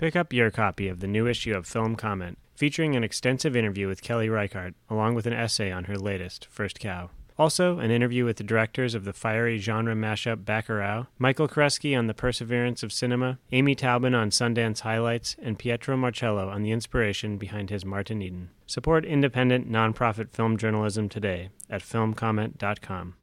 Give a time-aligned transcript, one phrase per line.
[0.00, 3.86] Pick up your copy of the new issue of Film Comment, featuring an extensive interview
[3.86, 7.10] with Kelly Reichardt, along with an essay on her latest, First Cow.
[7.36, 12.06] Also, an interview with the directors of the fiery genre mashup Bacurau, Michael Koresky on
[12.06, 17.36] the perseverance of cinema, Amy Taubin on Sundance highlights, and Pietro Marcello on the inspiration
[17.36, 18.48] behind his Martin Eden.
[18.66, 23.16] Support independent, nonprofit film journalism today at filmcomment.com.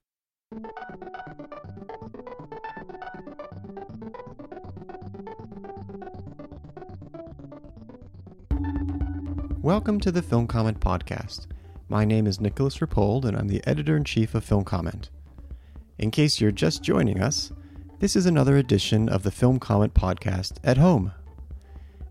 [9.67, 11.47] Welcome to the Film Comment Podcast.
[11.89, 15.09] My name is Nicolas Rapold, and I'm the editor in chief of Film Comment.
[15.97, 17.51] In case you're just joining us,
[17.99, 21.11] this is another edition of the Film Comment Podcast at home.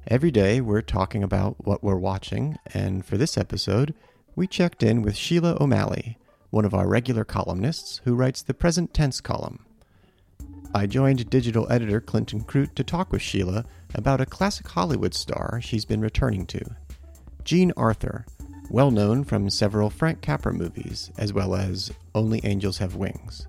[0.06, 3.94] Every day, we're talking about what we're watching, and for this episode,
[4.34, 6.18] we checked in with Sheila O'Malley,
[6.50, 9.64] one of our regular columnists who writes the present tense column.
[10.74, 13.64] I joined digital editor Clinton Krute to talk with Sheila
[13.94, 16.76] about a classic Hollywood star she's been returning to.
[17.46, 18.26] Jean Arthur,
[18.70, 23.46] well known from several Frank Capra movies, as well as Only Angels Have Wings.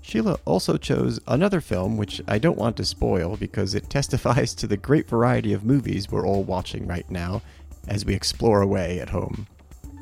[0.00, 4.66] Sheila also chose another film which I don't want to spoil because it testifies to
[4.66, 7.42] the great variety of movies we're all watching right now
[7.86, 9.46] as we explore away at home.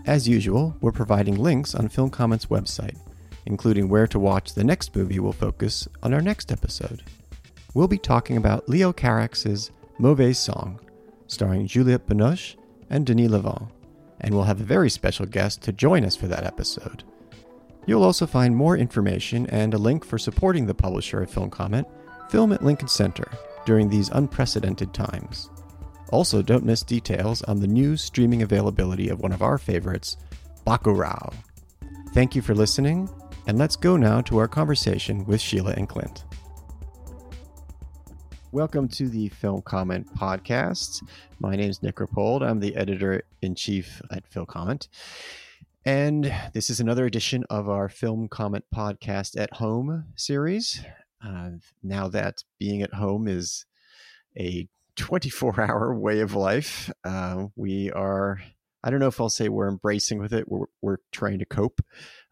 [0.06, 2.96] As usual, we're providing links on Film Comment's website,
[3.44, 7.02] including where to watch the next movie we'll focus on our next episode.
[7.74, 10.80] We'll be talking about Leos Carax's Mauvais Sang,
[11.26, 12.56] starring Juliette Binoche
[12.90, 13.70] and Denis Lavant,
[14.20, 17.04] and we'll have a very special guest to join us for that episode.
[17.86, 21.86] You'll also find more information and a link for supporting the publisher of Film Comment,
[22.28, 23.30] Film at Lincoln Center,
[23.64, 25.48] during these unprecedented times.
[26.10, 30.16] Also, don't miss details on the new streaming availability of one of our favorites,
[30.66, 31.32] Bacurau.
[32.12, 33.08] Thank you for listening,
[33.46, 36.24] and let's go now to our conversation with Sheila and Clint.
[38.50, 41.02] Welcome to the Film Comment Podcast.
[41.38, 42.40] My name is Nick Rapold.
[42.42, 44.88] I'm the editor in chief at Film Comment.
[45.84, 50.82] And this is another edition of our Film Comment Podcast at Home series.
[51.22, 51.50] Uh,
[51.82, 53.66] now that being at home is
[54.38, 54.66] a
[54.96, 58.40] 24 hour way of life, uh, we are,
[58.82, 60.48] I don't know if I'll say we're embracing with it.
[60.48, 61.82] We're, we're trying to cope,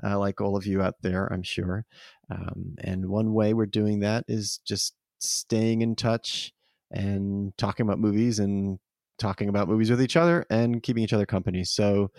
[0.02, 1.84] uh, like all of you out there, I'm sure.
[2.30, 4.94] Um, and one way we're doing that is just
[5.28, 6.52] staying in touch
[6.90, 8.78] and talking about movies and
[9.18, 11.64] talking about movies with each other and keeping each other company.
[11.64, 12.10] So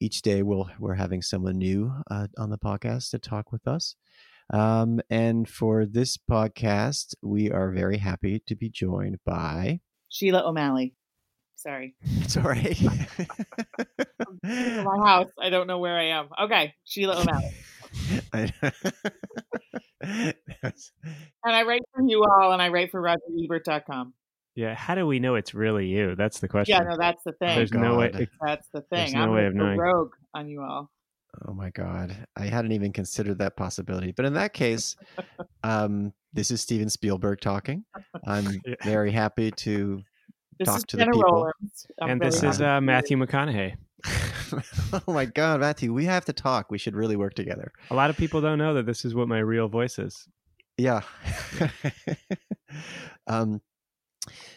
[0.00, 3.96] each day we'll we're having someone new uh, on the podcast to talk with us.
[4.52, 10.94] Um, and for this podcast, we are very happy to be joined by Sheila O'Malley.
[11.56, 11.94] Sorry.
[12.22, 12.80] It's all right.
[14.42, 15.30] my house.
[15.40, 16.28] I don't know where I am.
[16.44, 17.54] Okay, Sheila O'Malley.
[20.02, 20.34] and
[21.44, 24.14] I write for you all, and I write for RogerEbert.com.
[24.54, 26.14] Yeah, how do we know it's really you?
[26.14, 26.74] That's the question.
[26.76, 27.56] Yeah, no, that's the thing.
[27.56, 28.28] There's no way.
[28.44, 28.98] That's the thing.
[28.98, 29.78] There's no I'm way of knowing.
[29.78, 30.90] rogue on you all.
[31.48, 34.12] Oh my god, I hadn't even considered that possibility.
[34.12, 34.94] But in that case,
[35.64, 37.84] um, this is Steven Spielberg talking.
[38.26, 38.74] I'm Yeah.
[38.84, 40.02] very happy to
[40.58, 41.22] This talk is to the people.
[41.22, 41.86] Rollins.
[42.00, 43.76] And very this is uh, Matthew McConaughey.
[44.92, 46.70] oh my god, Matthew, we have to talk.
[46.70, 47.72] We should really work together.
[47.90, 50.26] A lot of people don't know that this is what my real voice is.
[50.78, 51.02] Yeah.
[53.26, 53.60] um.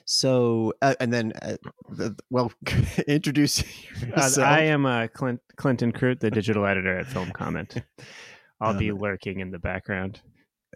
[0.07, 1.55] So, uh, and then, uh,
[1.89, 2.51] the, well,
[3.07, 3.61] introduce
[4.03, 4.47] Uh, yourself.
[4.47, 7.73] I am uh, Clint, Clinton Krute, the digital editor at Film Comment.
[8.61, 10.21] I'll be Um, lurking in the background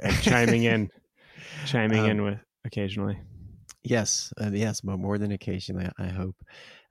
[0.01, 0.89] and chiming in,
[1.67, 3.19] chiming Um, in with occasionally.
[3.83, 6.35] Yes, uh, yes, but more than occasionally, I hope.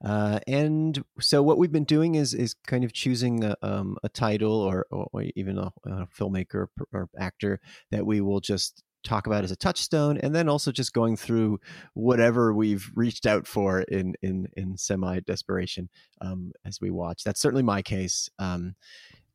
[0.03, 4.09] Uh, and so, what we've been doing is is kind of choosing a, um, a
[4.09, 7.59] title or, or even a, a filmmaker or, or actor
[7.91, 11.59] that we will just talk about as a touchstone, and then also just going through
[11.93, 15.89] whatever we've reached out for in in in semi desperation
[16.21, 17.23] um, as we watch.
[17.23, 18.29] That's certainly my case.
[18.39, 18.75] Um,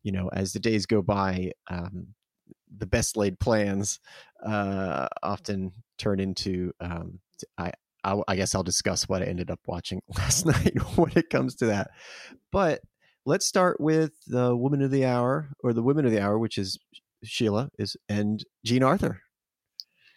[0.02, 2.08] you know, as the days go by, um,
[2.76, 4.00] the best laid plans
[4.44, 7.20] uh, often turn into um,
[7.58, 7.72] I,
[8.04, 11.54] I I guess I'll discuss what I ended up watching last night when it comes
[11.56, 11.90] to that.
[12.52, 12.80] But
[13.24, 16.58] let's start with the woman of the hour or the women of the hour, which
[16.58, 16.78] is
[17.22, 19.20] Sheila is and Jean Arthur.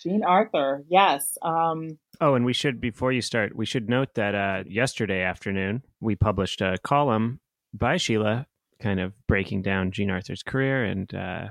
[0.01, 0.83] Jean Arthur.
[0.89, 1.37] Yes.
[1.41, 5.83] Um, Oh, and we should before you start, we should note that uh, yesterday afternoon
[5.99, 7.39] we published a column
[7.73, 8.47] by Sheila,
[8.79, 11.47] kind of breaking down Jean Arthur's career and uh,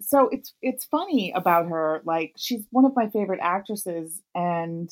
[0.00, 2.02] so it's it's funny about her.
[2.04, 4.90] Like she's one of my favorite actresses, and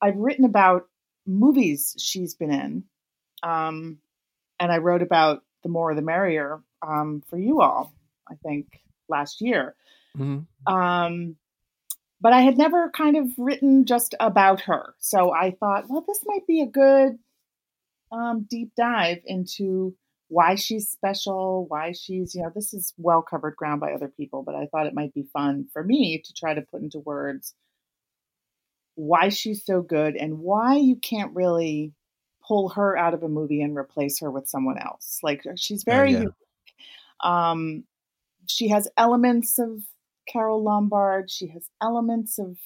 [0.00, 0.86] I've written about
[1.26, 2.84] movies she's been in,
[3.42, 3.98] um,
[4.60, 7.92] and I wrote about the more the merrier um, for you all.
[8.30, 8.66] I think
[9.08, 9.74] last year.
[10.16, 10.72] Mm-hmm.
[10.72, 11.36] Um,
[12.20, 14.94] but I had never kind of written just about her.
[14.98, 17.18] So I thought, well, this might be a good
[18.10, 19.94] um, deep dive into
[20.28, 24.42] why she's special, why she's, you know, this is well covered ground by other people,
[24.42, 27.54] but I thought it might be fun for me to try to put into words
[28.98, 31.92] why she's so good and why you can't really
[32.44, 35.20] pull her out of a movie and replace her with someone else.
[35.22, 36.20] Like she's oh, very oh,
[37.22, 37.50] yeah.
[37.52, 37.84] um
[38.48, 39.84] she has elements of
[40.26, 42.58] Carole Lombard, she has elements of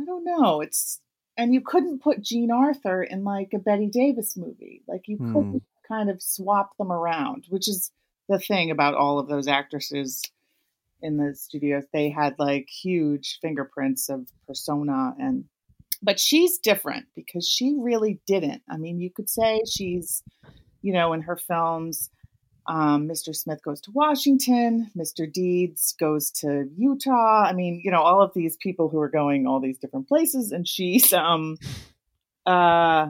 [0.00, 0.98] I don't know, it's
[1.36, 4.82] and you couldn't put Jean Arthur in like a Bette Davis movie.
[4.88, 5.34] Like you hmm.
[5.34, 7.90] couldn't kind of swap them around, which is
[8.30, 10.22] the thing about all of those actresses
[11.02, 11.84] in the studios.
[11.92, 15.44] They had like huge fingerprints of persona and
[16.02, 18.62] but she's different because she really didn't.
[18.70, 20.22] I mean, you could say she's,
[20.82, 22.10] you know, in her films,
[22.68, 23.34] um, Mr.
[23.34, 25.30] Smith goes to Washington, Mr.
[25.32, 27.44] Deeds goes to Utah.
[27.44, 30.52] I mean, you know, all of these people who are going all these different places,
[30.52, 31.56] and she's um,
[32.44, 33.06] uh,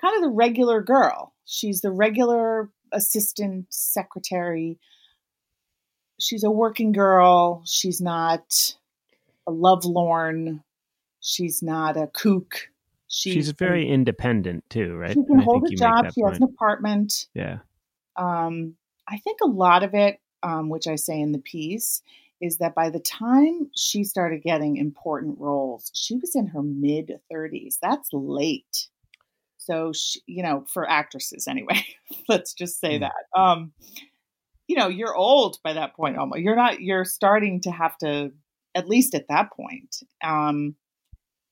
[0.00, 1.34] kind of the regular girl.
[1.44, 4.78] She's the regular assistant secretary.
[6.22, 7.62] She's a working girl.
[7.64, 8.76] She's not
[9.48, 10.62] a lovelorn.
[11.20, 12.68] She's not a kook.
[13.08, 15.10] She's, she's very a, independent too, right?
[15.10, 16.12] She can hold a job.
[16.14, 16.34] She point.
[16.34, 17.26] has an apartment.
[17.34, 17.58] Yeah.
[18.16, 18.76] Um,
[19.08, 22.02] I think a lot of it, um, which I say in the piece,
[22.40, 27.18] is that by the time she started getting important roles, she was in her mid
[27.32, 27.78] 30s.
[27.82, 28.88] That's late.
[29.58, 31.84] So, she, you know, for actresses anyway,
[32.28, 33.00] let's just say mm.
[33.00, 33.40] that.
[33.40, 33.72] Um,
[34.68, 36.40] you know, you're old by that point almost.
[36.40, 38.32] You're not, you're starting to have to,
[38.74, 39.96] at least at that point.
[40.22, 40.76] Um,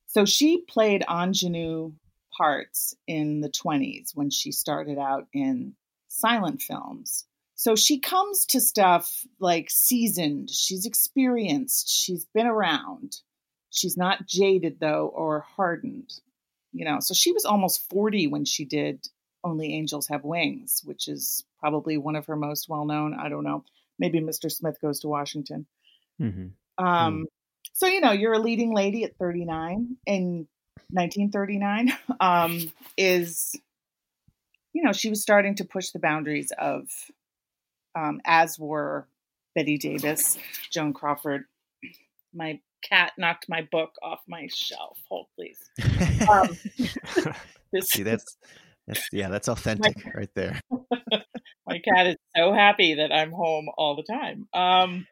[0.06, 1.92] so she played ingenue
[2.36, 5.74] parts in the 20s when she started out in
[6.08, 7.26] silent films.
[7.54, 13.16] So she comes to stuff like seasoned, she's experienced, she's been around.
[13.70, 16.10] She's not jaded though or hardened.
[16.72, 19.06] You know, so she was almost 40 when she did
[19.42, 23.14] Only Angels Have Wings, which is probably one of her most well known.
[23.14, 23.64] I don't know.
[23.98, 24.50] Maybe Mr.
[24.50, 25.66] Smith Goes to Washington.
[26.20, 26.84] Mm-hmm.
[26.84, 27.24] Um, mm.
[27.72, 30.46] So, you know, you're a leading lady at 39 in
[30.90, 33.54] 1939 um, is,
[34.72, 36.88] you know, she was starting to push the boundaries of
[37.94, 39.06] um, as were
[39.54, 40.38] Bette Davis,
[40.70, 41.44] Joan Crawford.
[42.34, 44.98] My cat knocked my book off my shelf.
[45.08, 45.58] Hold, please.
[46.28, 46.48] Um,
[47.72, 48.36] this, See, that's,
[48.90, 50.60] that's yeah, that's authentic my, right there.
[51.66, 54.48] my cat is so happy that I'm home all the time.
[54.52, 55.06] Um,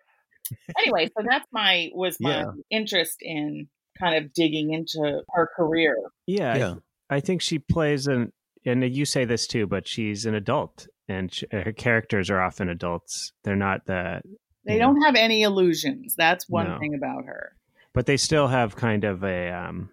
[0.79, 2.51] anyway, so that's my was my yeah.
[2.71, 5.97] interest in kind of digging into her career.
[6.27, 6.75] Yeah, yeah.
[7.11, 8.33] I, I think she plays an
[8.65, 12.69] and you say this too, but she's an adult and she, her characters are often
[12.69, 13.33] adults.
[13.45, 14.21] They're not the.
[14.65, 16.15] They don't know, have any illusions.
[16.17, 16.79] That's one no.
[16.79, 17.53] thing about her.
[17.95, 19.89] But they still have kind of a, um,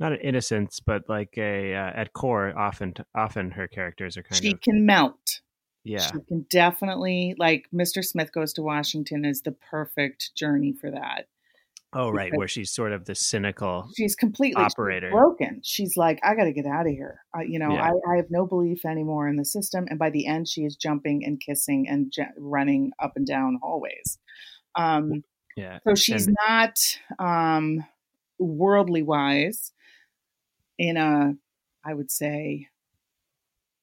[0.00, 2.56] not an innocence, but like a uh, at core.
[2.56, 4.58] Often, often her characters are kind she of.
[4.62, 5.40] She can melt.
[5.84, 8.04] Yeah, she can definitely like Mr.
[8.04, 11.26] Smith goes to Washington is the perfect journey for that.
[11.94, 13.88] Oh, right, where she's sort of the cynical.
[13.96, 15.62] She's completely operator, broken.
[15.64, 17.22] She's like, I got to get out of here.
[17.34, 17.90] Uh, you know, yeah.
[17.90, 19.86] I, I, have no belief anymore in the system.
[19.88, 23.58] And by the end, she is jumping and kissing and j- running up and down
[23.62, 24.18] hallways.
[24.74, 25.24] Um,
[25.56, 25.78] yeah.
[25.88, 26.78] So she's and- not
[27.18, 27.86] um,
[28.38, 29.72] worldly wise.
[30.78, 31.34] In a,
[31.84, 32.68] I would say,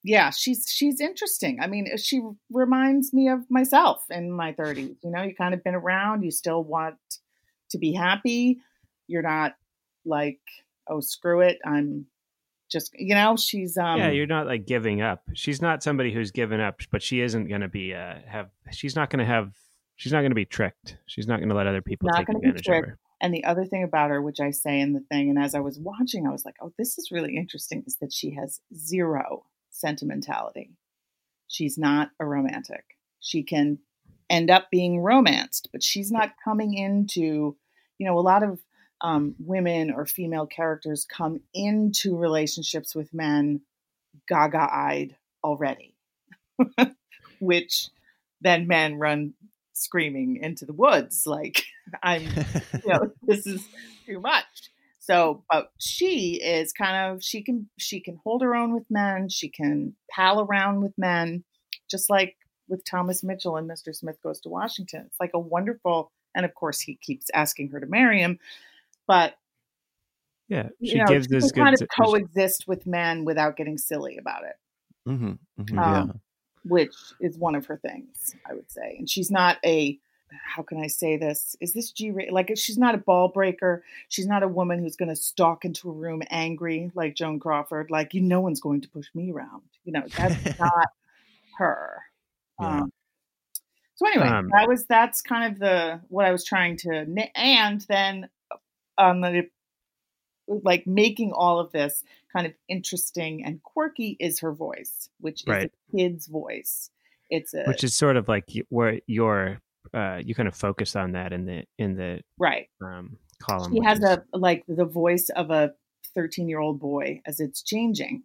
[0.04, 1.60] yeah, she's she's interesting.
[1.62, 2.22] I mean, she
[2.52, 4.96] reminds me of myself in my 30s.
[5.04, 6.24] You know, you kind of been around.
[6.24, 6.96] You still want
[7.72, 8.60] to be happy.
[9.08, 9.56] You're not
[10.06, 10.40] like,
[10.88, 11.60] oh, screw it.
[11.66, 12.06] I'm
[12.72, 15.24] just, you know, she's, um, yeah, you're not like giving up.
[15.34, 18.96] She's not somebody who's given up, but she isn't going to be, uh, have, she's
[18.96, 19.54] not going to have,
[19.96, 20.98] she's not going to be tricked.
[21.06, 23.00] She's not going to let other people take advantage of her.
[23.22, 25.60] And the other thing about her, which I say in the thing, and as I
[25.60, 29.46] was watching, I was like, oh, this is really interesting, is that she has zero
[29.70, 30.72] sentimentality.
[31.48, 32.84] She's not a romantic.
[33.20, 33.80] She can
[34.30, 37.56] end up being romanced, but she's not coming into,
[37.98, 38.60] you know, a lot of
[39.02, 43.62] um, women or female characters come into relationships with men
[44.28, 45.96] gaga eyed already,
[47.40, 47.90] which
[48.42, 49.34] then men run
[49.74, 51.64] screaming into the woods like,
[52.04, 52.24] I'm,
[52.84, 53.68] you know, this is
[54.06, 54.72] too much.
[55.00, 59.30] So, but she is kind of she can she can hold her own with men.
[59.30, 61.44] She can pal around with men,
[61.90, 62.38] just like
[62.68, 63.96] with Thomas Mitchell and Mr.
[63.96, 65.04] Smith Goes to Washington.
[65.06, 68.40] It's like a wonderful, and of course he keeps asking her to marry him,
[69.08, 69.36] but
[70.48, 74.44] yeah, she you know, gives this kind of coexist with men without getting silly about
[74.44, 74.56] it.
[75.10, 76.14] Mm-hmm, mm-hmm, um, yeah.
[76.64, 78.96] Which is one of her things, I would say.
[78.98, 80.00] And she's not a
[80.44, 81.56] how can I say this?
[81.60, 83.84] Is this G like she's not a ball breaker.
[84.10, 87.90] She's not a woman who's going to stalk into a room angry like Joan Crawford.
[87.90, 89.64] Like you, no one's going to push me around.
[89.84, 90.90] You know, that's not
[91.58, 92.02] her.
[92.60, 92.82] Yeah.
[92.82, 92.92] Um,
[93.96, 97.82] so anyway, um, that was that's kind of the what I was trying to and
[97.88, 98.30] then
[98.98, 99.50] on the
[100.48, 105.48] like making all of this kind of interesting and quirky is her voice, which is
[105.48, 105.72] right.
[105.72, 106.90] a kid's voice.
[107.30, 109.62] It's a which is sort of like where your
[109.94, 113.72] uh, you kind of focus on that in the in the right um, column.
[113.72, 114.06] He has is...
[114.06, 115.74] a like the voice of a
[116.14, 118.24] thirteen year old boy as it's changing.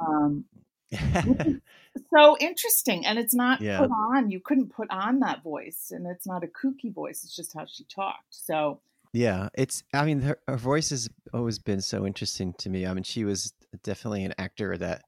[0.00, 0.44] Um,
[2.14, 3.78] so interesting, and it's not yeah.
[3.78, 4.30] put on.
[4.30, 7.24] You couldn't put on that voice, and it's not a kooky voice.
[7.24, 8.26] It's just how she talked.
[8.30, 8.80] So
[9.12, 9.82] yeah, it's.
[9.92, 12.86] I mean, her, her voice has always been so interesting to me.
[12.86, 13.52] I mean, she was
[13.82, 15.02] definitely an actor that,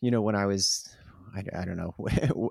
[0.00, 0.94] you know, when I was
[1.34, 1.94] I, I don't know.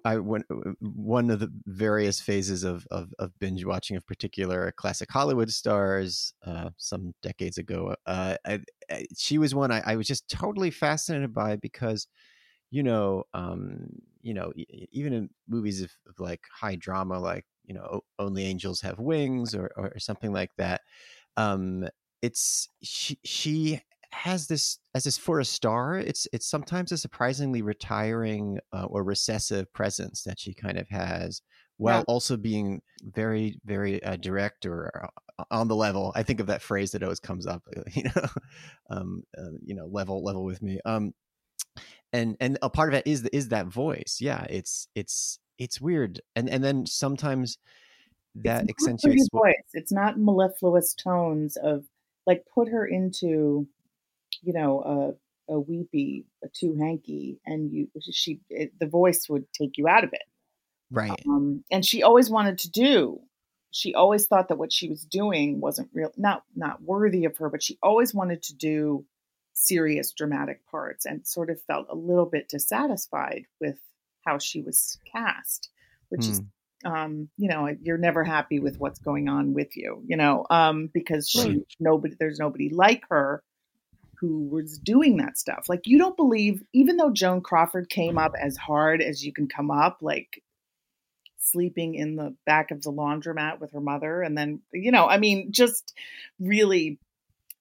[0.06, 0.46] I went
[0.80, 6.34] one of the various phases of, of, of binge watching of particular classic Hollywood stars
[6.46, 7.96] uh, some decades ago.
[8.06, 12.08] Uh, I, I, she was one I, was just totally fascinated by because,
[12.72, 13.90] you know, um,
[14.22, 14.52] you know,
[14.92, 19.54] even in movies of, of, like high drama, like you know, Only Angels Have Wings
[19.56, 20.82] or or something like that.
[21.38, 21.88] Um,
[22.22, 23.82] it's she she
[24.12, 29.04] has this as this for a star it's it's sometimes a surprisingly retiring uh, or
[29.04, 31.42] recessive presence that she kind of has
[31.78, 32.06] while yeah.
[32.08, 34.92] also being very very uh, direct or
[35.38, 37.62] uh, on the level i think of that phrase that always comes up
[37.94, 38.28] you know
[38.90, 41.14] um, uh, you know level level with me um
[42.14, 46.22] and and a part of it is is that voice yeah it's it's it's weird
[46.36, 47.58] and and then sometimes
[48.36, 51.84] that it's accentuates voice it's not mellifluous tones of
[52.26, 53.68] like put her into
[54.42, 55.16] you know,
[55.50, 59.88] a, a weepy, a too hanky, and you, she, it, the voice would take you
[59.88, 60.24] out of it.
[60.92, 61.22] Right.
[61.28, 63.20] Um, and she always wanted to do.
[63.72, 67.50] She always thought that what she was doing wasn't real, not not worthy of her.
[67.50, 69.06] But she always wanted to do
[69.54, 73.78] serious, dramatic parts, and sort of felt a little bit dissatisfied with
[74.26, 75.70] how she was cast,
[76.10, 76.32] which mm.
[76.32, 76.42] is
[76.84, 76.92] hmm.
[76.92, 80.90] um, you know, you're never happy with what's going on with you, you know, um,
[80.94, 81.68] because she, right.
[81.80, 83.44] nobody, there's nobody like her
[84.20, 85.66] who was doing that stuff.
[85.70, 89.48] Like you don't believe, even though Joan Crawford came up as hard as you can
[89.48, 90.42] come up, like
[91.40, 95.18] sleeping in the back of the laundromat with her mother, and then you know, I
[95.18, 95.94] mean, just
[96.40, 97.00] really,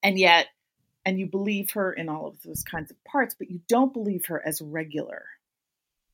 [0.03, 0.47] and yet,
[1.05, 4.27] and you believe her in all of those kinds of parts, but you don't believe
[4.27, 5.25] her as regular.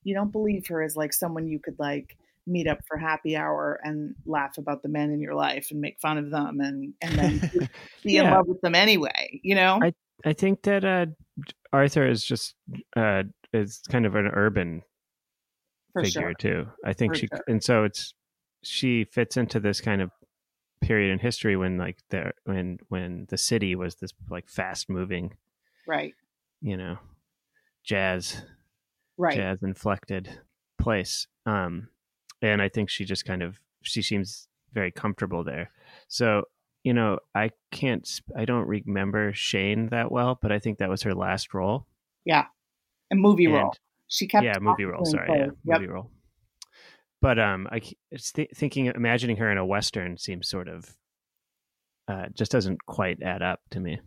[0.02, 3.78] You don't believe her as like someone you could like meet up for happy hour
[3.84, 7.14] and laugh about the men in your life and make fun of them and and
[7.14, 7.50] then
[8.02, 8.24] be yeah.
[8.24, 9.92] in love with them anyway you know I,
[10.24, 11.06] I think that uh,
[11.72, 12.54] Arthur is just
[12.96, 14.82] uh, is kind of an urban
[15.92, 16.34] For figure sure.
[16.34, 16.66] too.
[16.84, 17.44] I think For she sure.
[17.48, 18.14] and so it's
[18.62, 20.10] she fits into this kind of
[20.80, 25.32] period in history when like the when when the city was this like fast moving
[25.86, 26.12] right
[26.60, 26.98] you know
[27.84, 28.42] jazz
[29.16, 30.28] right jazz inflected
[30.80, 31.88] place um
[32.42, 35.70] and i think she just kind of she seems very comfortable there
[36.08, 36.42] so
[36.84, 41.02] you know, I can't, I don't remember Shane that well, but I think that was
[41.02, 41.86] her last role.
[42.24, 42.46] Yeah,
[43.12, 43.74] a movie and, role.
[44.08, 45.04] She kept yeah, movie role.
[45.04, 45.80] Sorry, yeah, yep.
[45.80, 46.10] movie role.
[47.20, 50.96] But um, I th- thinking, imagining her in a western seems sort of
[52.08, 54.00] uh, just doesn't quite add up to me.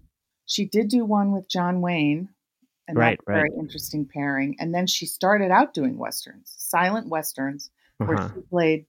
[0.46, 2.30] She did do one with John Wayne,
[2.88, 3.38] and right, that's a right.
[3.38, 4.58] very interesting pairing.
[4.60, 8.30] And then she started out doing westerns, silent westerns, where uh-huh.
[8.36, 8.86] she played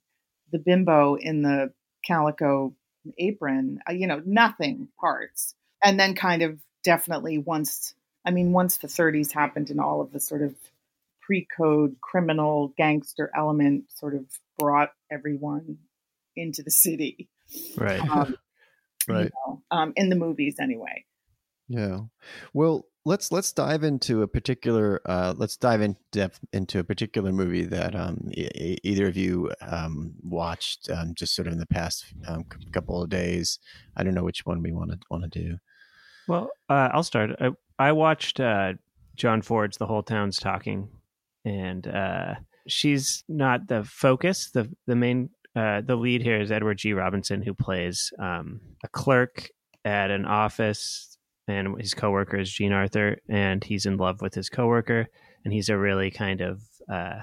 [0.50, 1.73] the bimbo in the
[2.05, 2.75] calico
[3.18, 5.54] apron, uh, you know, nothing parts.
[5.82, 7.94] And then kind of definitely once,
[8.25, 10.54] I mean, once the 30s happened and all of the sort of
[11.20, 14.25] pre code criminal gangster element sort of
[14.58, 15.78] brought everyone
[16.34, 17.28] into the city.
[17.76, 18.00] Right.
[18.00, 18.36] Um,
[19.08, 19.25] right.
[19.25, 21.04] You know, um, in the movies anyway.
[21.68, 22.00] Yeah.
[22.52, 27.32] Well, let's let's dive into a particular uh, let's dive in depth into a particular
[27.32, 31.66] movie that um, e- either of you um, watched um, just sort of in the
[31.66, 33.60] past um, couple of days.
[33.96, 35.56] I don't know which one we want to want to do.
[36.26, 37.30] Well, uh, I'll start.
[37.40, 38.75] I, I watched uh,
[39.14, 40.88] John Ford's "The Whole Town's Talking,"
[41.44, 42.34] and uh,
[42.66, 44.50] she's not the focus.
[44.50, 46.92] the The main uh, the lead here is Edward G.
[46.92, 49.48] Robinson, who plays um, a clerk
[49.84, 51.15] at an office
[51.48, 55.06] and his coworker is Jean Arthur, and he's in love with his coworker,
[55.44, 56.62] and he's a really kind of
[56.92, 57.20] uh,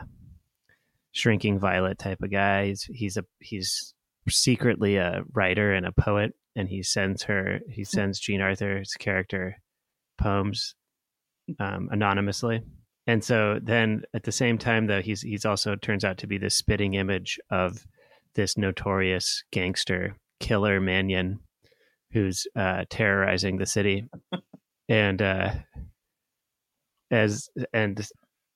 [1.12, 2.68] shrinking violet type of guy.
[2.68, 3.94] He's he's a he's
[4.30, 7.96] secretly a writer and a poet, and he sends her he hmm.
[7.96, 9.58] sends Jean Arthur's character
[10.18, 10.76] poems
[11.60, 12.62] um, anonymously.
[13.06, 16.38] And so then at the same time though he's he's also turns out to be
[16.38, 17.86] the spitting image of
[18.36, 21.40] this notorious gangster killer Mannion
[22.14, 24.08] who's uh, terrorizing the city,
[24.88, 25.54] and uh,
[27.12, 28.08] as and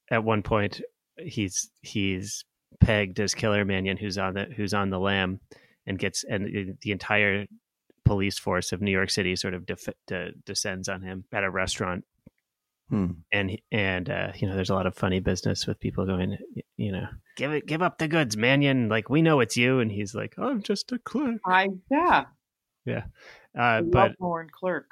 [0.10, 0.82] at one point
[1.18, 2.46] he's he's
[2.80, 5.40] pegged as Killer Mannion, who's on the who's on the lam,
[5.86, 7.48] and gets and the entire
[8.06, 11.50] police force of New York City sort of def- de- descends on him at a
[11.50, 12.06] restaurant.
[12.90, 13.08] Hmm.
[13.34, 16.38] And and uh, you know, there's a lot of funny business with people going,
[16.78, 18.88] you know, give it, give up the goods, Mannion.
[18.88, 21.42] Like we know it's you, and he's like, I'm just a clerk.
[21.46, 22.26] I yeah.
[22.86, 24.88] Yeah, I uh, but Lauren Clerk.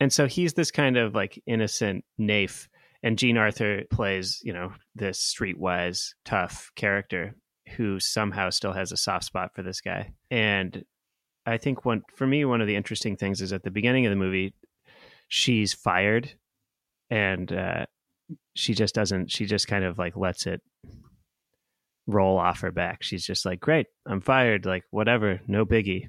[0.00, 2.68] and so he's this kind of like innocent naif
[3.02, 7.34] and jean arthur plays you know this streetwise tough character
[7.76, 10.12] who somehow still has a soft spot for this guy.
[10.30, 10.84] And
[11.46, 14.10] i think one for me one of the interesting things is at the beginning of
[14.10, 14.54] the movie
[15.28, 16.30] she's fired
[17.10, 17.86] and uh,
[18.54, 20.60] she just doesn't she just kind of like lets it
[22.06, 23.02] roll off her back.
[23.02, 26.08] She's just like great i'm fired like whatever no biggie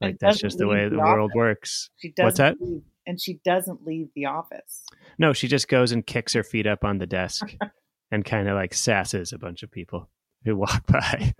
[0.00, 2.56] like that's just the way the the world works She doesn't What's that?
[2.60, 4.84] leave, and she doesn't leave the office.
[5.18, 7.54] No, she just goes and kicks her feet up on the desk
[8.10, 10.08] and kind of like sasses a bunch of people
[10.44, 11.34] who walk by.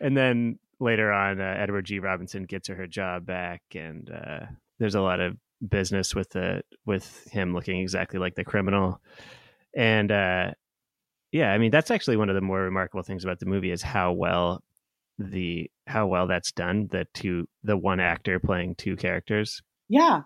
[0.00, 1.98] and then later on, uh, Edward G.
[1.98, 4.46] Robinson gets her her job back, and uh,
[4.78, 5.36] there's a lot of
[5.68, 9.00] business with the with him looking exactly like the criminal.
[9.76, 10.52] And uh,
[11.32, 13.82] yeah, I mean that's actually one of the more remarkable things about the movie is
[13.82, 14.62] how well
[15.18, 16.88] the how well that's done.
[16.90, 20.22] The two the one actor playing two characters Yeah,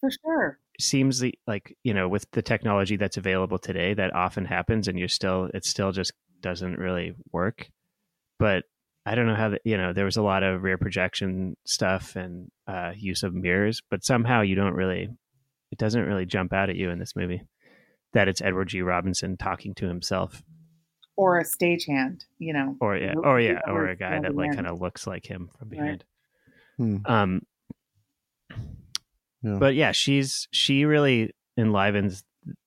[0.00, 0.58] for sure.
[0.78, 4.98] seems the, like you know with the technology that's available today that often happens and
[4.98, 7.68] you're still it still just doesn't really work
[8.38, 8.64] but
[9.04, 12.50] i don't know how you know there was a lot of rear projection stuff and
[12.66, 15.08] uh, use of mirrors but somehow you don't really
[15.70, 17.42] it doesn't really jump out at you in this movie
[18.14, 20.42] that it's edward g robinson talking to himself
[21.20, 22.76] Or a stagehand, you know.
[22.80, 25.68] or yeah or yeah or a guy that like kind of looks like him from
[25.68, 25.78] Right.
[25.78, 26.04] behind
[26.78, 26.96] Hmm.
[27.04, 27.42] um
[29.42, 29.56] Yeah.
[29.58, 32.24] but yeah she's she really enlivens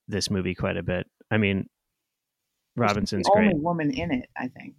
[0.08, 1.68] this movie quite a bit i mean
[2.76, 4.76] robinson's the great only woman in it, I think.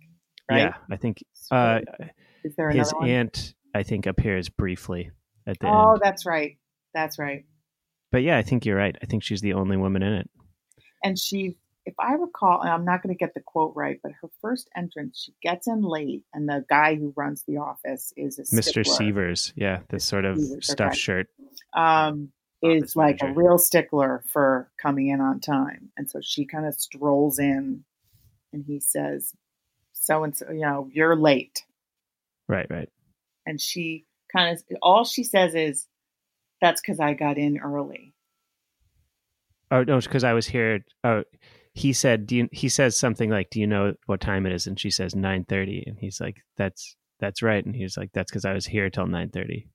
[0.50, 0.58] Right?
[0.58, 1.80] yeah i think uh
[2.44, 3.08] Is there his one?
[3.08, 5.10] aunt i think appears briefly
[5.46, 6.58] at the Oh, end that's right.
[6.94, 7.44] That's right.
[8.12, 10.30] but yeah i think you're right i think she's the only woman in it
[11.04, 14.12] And she, if I recall, and I'm not going to get the quote right, but
[14.22, 18.38] her first entrance, she gets in late, and the guy who runs the office is
[18.38, 20.98] a mr sievers yeah this sort of Sievers, stuffed okay.
[20.98, 21.26] shirt
[21.76, 22.30] um,
[22.62, 25.90] is like a real stickler for coming in on time.
[25.98, 27.84] And so she kind of strolls in
[28.52, 29.32] and he says,
[29.92, 31.62] So and so, you know, you're late.
[32.48, 32.88] right right
[33.44, 35.86] And she kind of, all she says is,
[36.62, 38.14] That's because I got in early.
[39.70, 41.22] oh no because i was here oh
[41.74, 44.66] he said do you, he says something like do you know what time it is
[44.66, 48.44] and she says 9.30 and he's like that's that's right and he's like that's because
[48.44, 49.66] i was here till 9.30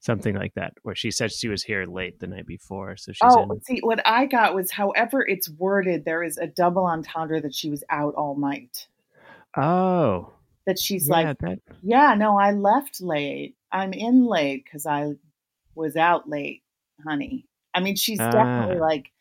[0.00, 3.20] something like that where she said she was here late the night before so she's
[3.22, 7.40] oh, in see, what I got was however it's worded, there is a double entendre
[7.42, 8.88] that she was out all night.
[9.56, 10.32] oh
[10.66, 13.56] That she's yeah, like, that Yeah, no, I left late.
[13.70, 15.12] I'm in late because I
[15.74, 16.62] was out late,
[17.06, 17.46] honey.
[17.74, 18.30] I mean, she's Ah.
[18.30, 19.12] definitely like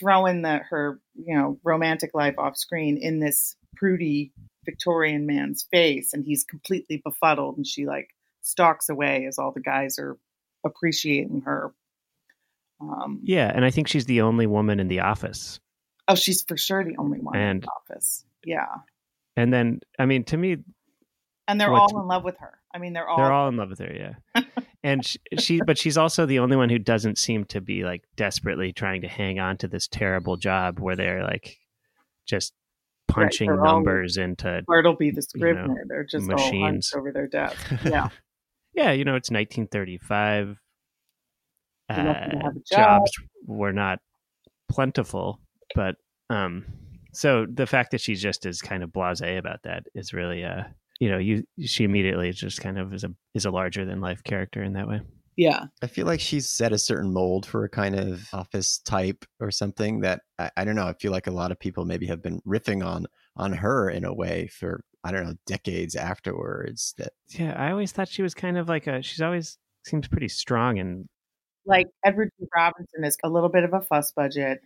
[0.00, 4.32] throwing the her, you know, romantic life off screen in this prudy
[4.64, 8.08] Victorian man's face, and he's completely befuddled, and she like
[8.40, 10.16] stalks away as all the guys are
[10.64, 11.72] appreciating her.
[12.80, 15.60] Um, yeah and i think she's the only woman in the office
[16.08, 18.24] Oh, she's for sure the only one in And- the office.
[18.42, 18.64] Yeah,
[19.36, 20.56] and then i mean to me
[21.46, 22.58] and they're all in love with her.
[22.74, 23.16] I mean, they're all.
[23.16, 24.42] they're all in love with her yeah
[24.84, 28.04] and she, she but she's also the only one who doesn't seem to be like
[28.16, 31.58] desperately trying to hang on to this terrible job where they're like
[32.26, 32.52] just
[33.08, 35.84] punching all- numbers into Bartleby the you know, Scrivener.
[35.88, 36.92] they're just all machines.
[36.96, 37.58] over their desk.
[37.84, 38.08] Yeah.
[38.72, 40.56] yeah you know it's 1935
[41.90, 42.52] You're lucky to uh, job.
[43.00, 43.10] jobs
[43.46, 43.98] were not
[44.70, 45.40] plentiful
[45.74, 45.96] but
[46.30, 46.64] um
[47.12, 50.62] so the fact that she just is kind of blasé about that is really uh
[51.00, 54.22] you know you she immediately just kind of is a is a larger than life
[54.22, 55.00] character in that way
[55.36, 55.64] Yeah.
[55.82, 59.50] I feel like she's set a certain mold for a kind of office type or
[59.50, 60.86] something that I, I don't know.
[60.86, 64.04] I feel like a lot of people maybe have been riffing on on her in
[64.04, 66.94] a way for I don't know decades afterwards.
[66.98, 70.28] That yeah i always thought she was kind of like a she's always seems pretty
[70.28, 71.08] strong and
[71.64, 72.46] Like Edward G.
[72.54, 74.60] Robinson is a little bit of a fuss budget.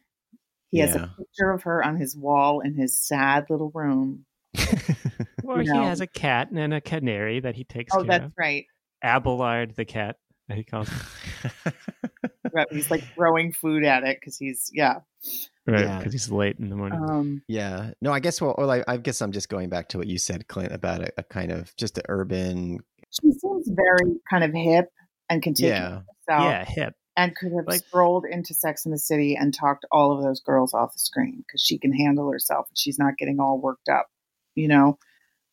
[0.70, 4.24] He has a picture of her on his wall in his sad little room.
[5.44, 8.32] Or he has a cat and a canary that he takes Oh, care that's of
[8.38, 8.64] right.
[9.02, 10.16] abelard the cat
[10.48, 11.72] that he calls him.
[12.70, 14.96] he's like throwing food at it because he's yeah.
[15.66, 15.98] Right, Yeah.
[15.98, 17.00] because he's late in the morning.
[17.08, 17.92] Um, Yeah.
[18.02, 20.18] No, I guess well, or like, I guess I'm just going back to what you
[20.18, 22.80] said, Clint, about a, a kind of just an urban.
[23.10, 24.88] she seems very kind of hip
[25.30, 25.78] and can take Yeah.
[25.78, 26.94] care herself yeah, hip.
[27.16, 30.40] and could have Like- strolled into Sex in the City and talked all of those
[30.42, 33.88] girls off the screen because she can handle herself and she's not getting all worked
[33.88, 34.08] up,
[34.54, 34.98] you know.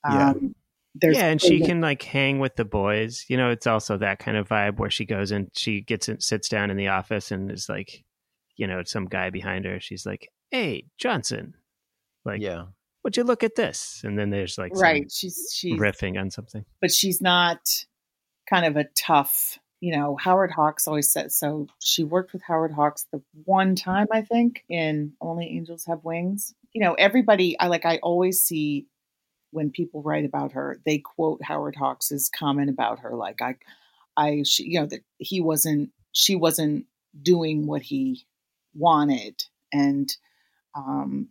[0.08, 0.32] Yeah.
[0.32, 0.56] Um,
[0.96, 3.26] there's yeah, and she can like hang with the boys.
[3.30, 6.22] You know, it's also that kind of vibe where she goes and she gets and
[6.22, 8.04] sits down in the office and is like,
[8.58, 9.80] you know, some guy behind her.
[9.80, 11.54] She's like, "Hey, Johnson,
[12.26, 12.66] like, yeah.
[13.06, 15.10] would you look at this?" And then there's like right.
[15.10, 16.66] She's she's riffing on something.
[16.82, 17.86] but she's not
[18.50, 22.74] kind of a tough, you know, Howard Hawks always said so she worked with Howard
[22.74, 26.54] Hawks the one time I think in Only Angels Have Wings.
[26.74, 28.88] You know, everybody I like I always see
[29.52, 33.56] when people write about her, they quote Howard Hawks's comment about her like I
[34.18, 36.86] I she, you know that he wasn't she wasn't
[37.22, 38.26] doing what he
[38.74, 39.44] wanted.
[39.72, 40.14] And
[40.76, 41.30] um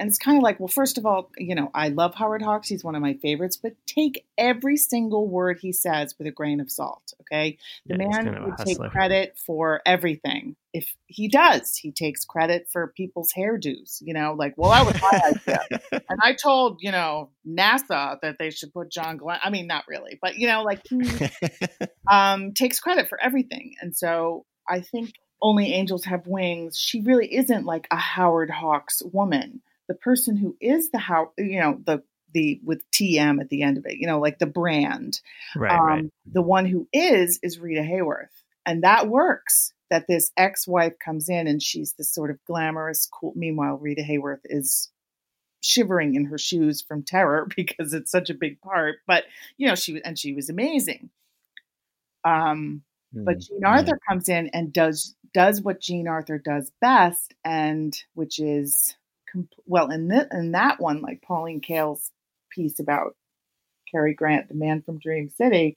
[0.00, 2.70] and it's kind of like, well, first of all, you know, I love Howard Hawks.
[2.70, 6.58] He's one of my favorites, but take every single word he says with a grain
[6.58, 7.12] of salt.
[7.20, 7.58] Okay.
[7.84, 10.56] The Yeah, man kind of would take credit for everything.
[10.72, 15.02] If he does, he takes credit for people's hairdos, you know, like, well, that was
[15.02, 15.80] my idea.
[16.08, 19.38] And I told, you know, NASA that they should put John Glenn.
[19.42, 21.28] I mean, not really, but, you know, like he
[22.10, 23.74] um, takes credit for everything.
[23.82, 29.02] And so I think Only Angels Have Wings, she really isn't like a Howard Hawks
[29.04, 29.60] woman.
[29.90, 33.76] The person who is the how, you know, the the with TM at the end
[33.76, 35.20] of it, you know, like the brand.
[35.56, 36.04] Right, um, right.
[36.32, 38.28] The one who is is Rita Hayworth,
[38.64, 39.72] and that works.
[39.90, 43.32] That this ex-wife comes in and she's this sort of glamorous, cool.
[43.34, 44.88] Meanwhile, Rita Hayworth is
[45.62, 48.98] shivering in her shoes from terror because it's such a big part.
[49.08, 49.24] But
[49.56, 51.10] you know, she was and she was amazing.
[52.24, 53.64] Um, but Mm, Jean.
[53.64, 58.96] Arthur comes in and does does what Jean Arthur does best, and which is
[59.66, 62.10] well in that in that one, like Pauline Kael's
[62.50, 63.16] piece about
[63.90, 65.76] Cary Grant, the man from Dream City,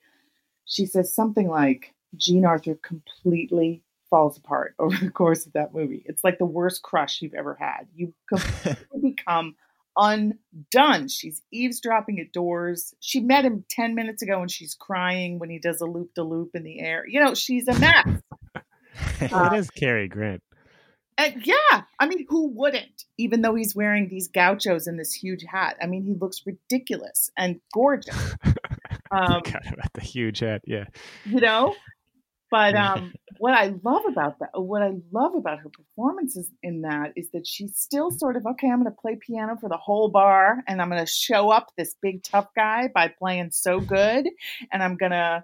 [0.65, 6.03] she says something like Jean Arthur completely falls apart over the course of that movie.
[6.05, 7.87] It's like the worst crush you've ever had.
[7.95, 9.55] You completely become
[9.97, 11.07] undone.
[11.07, 12.93] She's eavesdropping at doors.
[12.99, 16.23] She met him 10 minutes ago and she's crying when he does a loop de
[16.23, 17.05] loop in the air.
[17.07, 18.07] You know, she's a mess.
[18.55, 18.63] Well,
[19.31, 20.43] uh, it is Cary Grant.
[21.17, 23.05] And yeah, I mean, who wouldn't?
[23.17, 25.77] Even though he's wearing these gauchos and this huge hat.
[25.81, 28.35] I mean, he looks ridiculous and gorgeous.
[29.11, 30.61] Um, Forgot about the huge hat.
[30.65, 30.85] Yeah.
[31.25, 31.75] you know
[32.53, 37.11] but um what i love about that what i love about her performances in that
[37.15, 40.07] is that she's still sort of okay i'm going to play piano for the whole
[40.07, 44.29] bar and i'm going to show up this big tough guy by playing so good
[44.71, 45.43] and i'm going to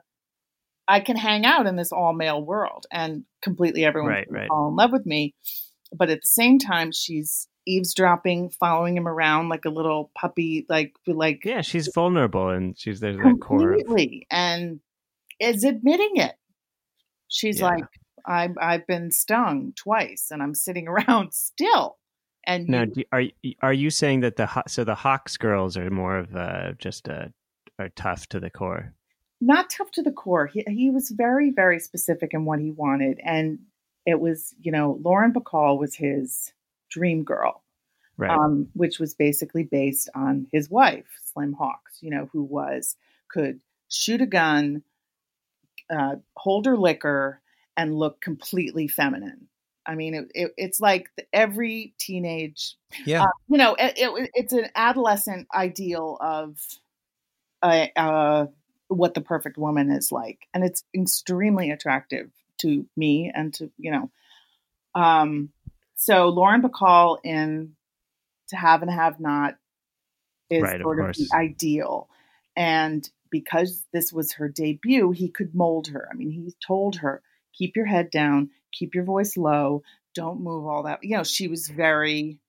[0.89, 4.47] i can hang out in this all male world and completely everyone Right, right.
[4.49, 5.34] fall in love with me
[5.93, 10.93] but at the same time she's eavesdropping following him around like a little puppy like
[11.08, 14.80] like Yeah, she's vulnerable and she's there's that core of completely and
[15.39, 16.36] is admitting it
[17.28, 17.67] she's Yeah.
[17.67, 17.86] like
[18.25, 21.97] I've, I've been stung twice and i'm sitting around still
[22.47, 23.23] and Now, you- are
[23.62, 27.28] are you saying that the so the Hawks girls are more of uh, just uh,
[27.78, 28.93] are tough to the core?
[29.41, 33.19] Not tough to the core he, he was very very specific in what he wanted
[33.23, 33.60] and
[34.06, 36.52] it was you know lauren bacall was his
[36.89, 37.63] dream girl
[38.19, 38.32] Right.
[38.32, 42.97] um, which was basically based on his wife, Slim Hawks, you know, who was
[43.30, 44.84] could shoot a gun,
[45.89, 47.41] uh, hold her liquor,
[47.78, 49.47] and look completely feminine.
[49.86, 52.75] I mean, it, it, it's like the, every teenage,
[53.06, 53.23] yeah.
[53.23, 56.60] uh, you know, it, it, it's an adolescent ideal of
[57.62, 58.47] uh, uh,
[58.89, 63.91] what the perfect woman is like, and it's extremely attractive to me and to you
[63.91, 64.12] know.
[64.95, 65.49] Um,
[65.95, 67.75] so Lauren Bacall in
[68.49, 69.56] To Have and Have Not
[70.49, 71.17] is Right, sort of, course.
[71.17, 72.10] the ideal,
[72.56, 76.10] and because this was her debut, he could mold her.
[76.12, 77.21] I mean, he told her,
[77.54, 79.84] "Keep your head down, keep your voice low,
[80.15, 82.39] don't move all that." You know, she was very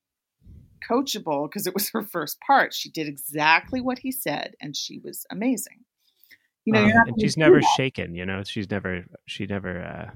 [0.88, 2.72] coachable because it was her first part.
[2.72, 5.84] She did exactly what he said, and she was amazing.
[6.74, 7.72] You know, Um, and she's never that.
[7.76, 8.14] shaken.
[8.14, 9.82] You know, she's never she never.
[9.82, 10.10] Uh,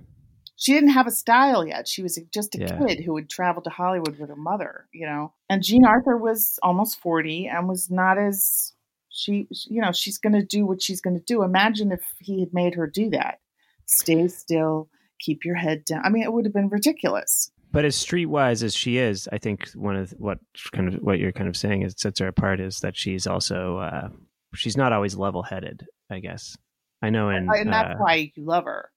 [0.56, 1.88] she didn't have a style yet.
[1.88, 2.78] She was just a Yeah.
[2.86, 5.32] kid who had traveled to Hollywood with her mother, you know.
[5.50, 8.72] And Jean Arthur was almost 40 and was not as
[9.10, 11.42] she you know, she's going to do what she's going to do.
[11.42, 13.40] Imagine if he had made her do that.
[13.86, 14.88] Stay still,
[15.20, 16.02] keep your head down.
[16.04, 17.50] I mean, it would have been ridiculous.
[17.72, 20.38] but as streetwise as she is, I think one of what
[20.72, 23.78] kind of what you're kind of saying is sets her apart is that she's also
[23.78, 24.08] uh,
[24.54, 25.86] she's not always level headed.
[26.10, 26.56] I guess
[27.02, 28.90] I know, in and that's uh, why you love her.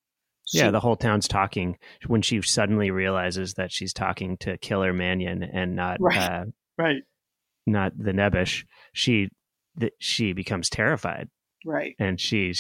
[0.54, 5.44] yeah, the whole town's talking when she suddenly realizes that she's talking to Killer Mannion
[5.44, 6.18] and not Right.
[6.18, 6.46] uh,
[6.78, 7.04] right,
[7.66, 8.66] not the Nebish.
[8.94, 9.30] She
[9.80, 11.30] th- she becomes terrified
[11.66, 11.96] right.
[12.00, 12.54] and she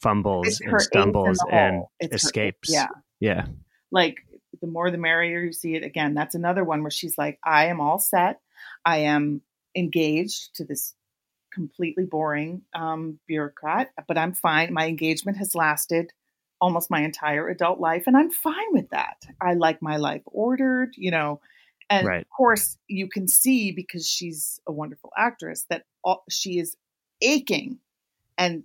[0.00, 1.82] fumbles and her stumbles and.
[2.00, 2.70] It's her- escapes.
[2.72, 2.88] yeah,
[3.20, 3.46] yeah,
[3.90, 4.16] like
[4.60, 7.66] the more the merrier you see it again that's another one where she's like i
[7.66, 8.38] am all set
[8.84, 9.40] i am
[9.74, 10.94] engaged to this
[11.54, 16.12] completely boring um, bureaucrat but i'm fine my engagement has lasted
[16.60, 20.90] almost my entire adult life and i'm fine with that i like my life ordered
[20.96, 21.40] you know
[21.90, 22.22] and Right.
[22.22, 26.76] of course you can see because she's a wonderful actress that all, she is
[27.20, 27.78] aching
[28.38, 28.64] and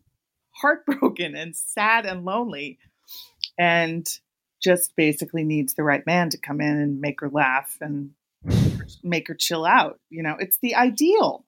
[0.51, 2.77] heartbroken and sad and lonely
[3.57, 4.07] and
[4.61, 8.11] just basically needs the right man to come in and make her laugh and
[9.03, 9.99] make her chill out.
[10.09, 11.45] You know, it's the ideal.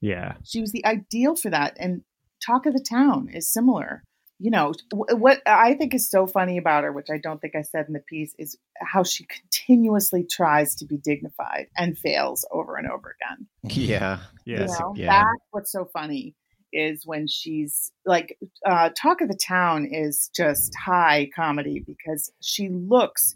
[0.00, 0.34] Yeah.
[0.44, 1.76] She was the ideal for that.
[1.78, 2.02] And
[2.44, 4.02] Talk of the Town is similar.
[4.40, 7.62] You know, what I think is so funny about her, which I don't think I
[7.62, 12.76] said in the piece, is how she continuously tries to be dignified and fails over
[12.76, 13.46] and over again.
[13.64, 14.20] Yeah.
[14.44, 14.60] Yeah.
[14.60, 15.08] You know, yeah.
[15.10, 16.34] that's what's so funny
[16.72, 22.68] is when she's like, uh, Talk of the Town is just high comedy because she
[22.68, 23.34] looks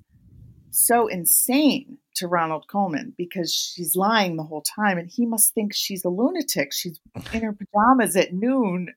[0.70, 5.72] so insane to Ronald Colman because she's lying the whole time and he must think
[5.74, 6.72] she's a lunatic.
[6.72, 7.00] She's
[7.32, 8.88] in her pajamas at noon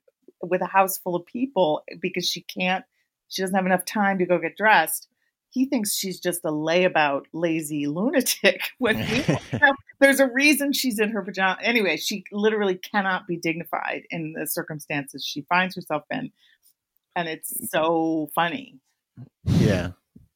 [0.42, 2.84] with a house full of people because she can't,
[3.28, 5.08] she doesn't have enough time to go get dressed.
[5.50, 8.60] He thinks she's just a layabout, lazy lunatic.
[8.78, 9.40] When meanwhile,
[10.00, 11.62] there's a reason she's in her pajamas.
[11.62, 16.30] Anyway, she literally cannot be dignified in the circumstances she finds herself in.
[17.14, 17.68] And it's mm.
[17.68, 18.78] so funny.
[19.46, 19.92] Yeah.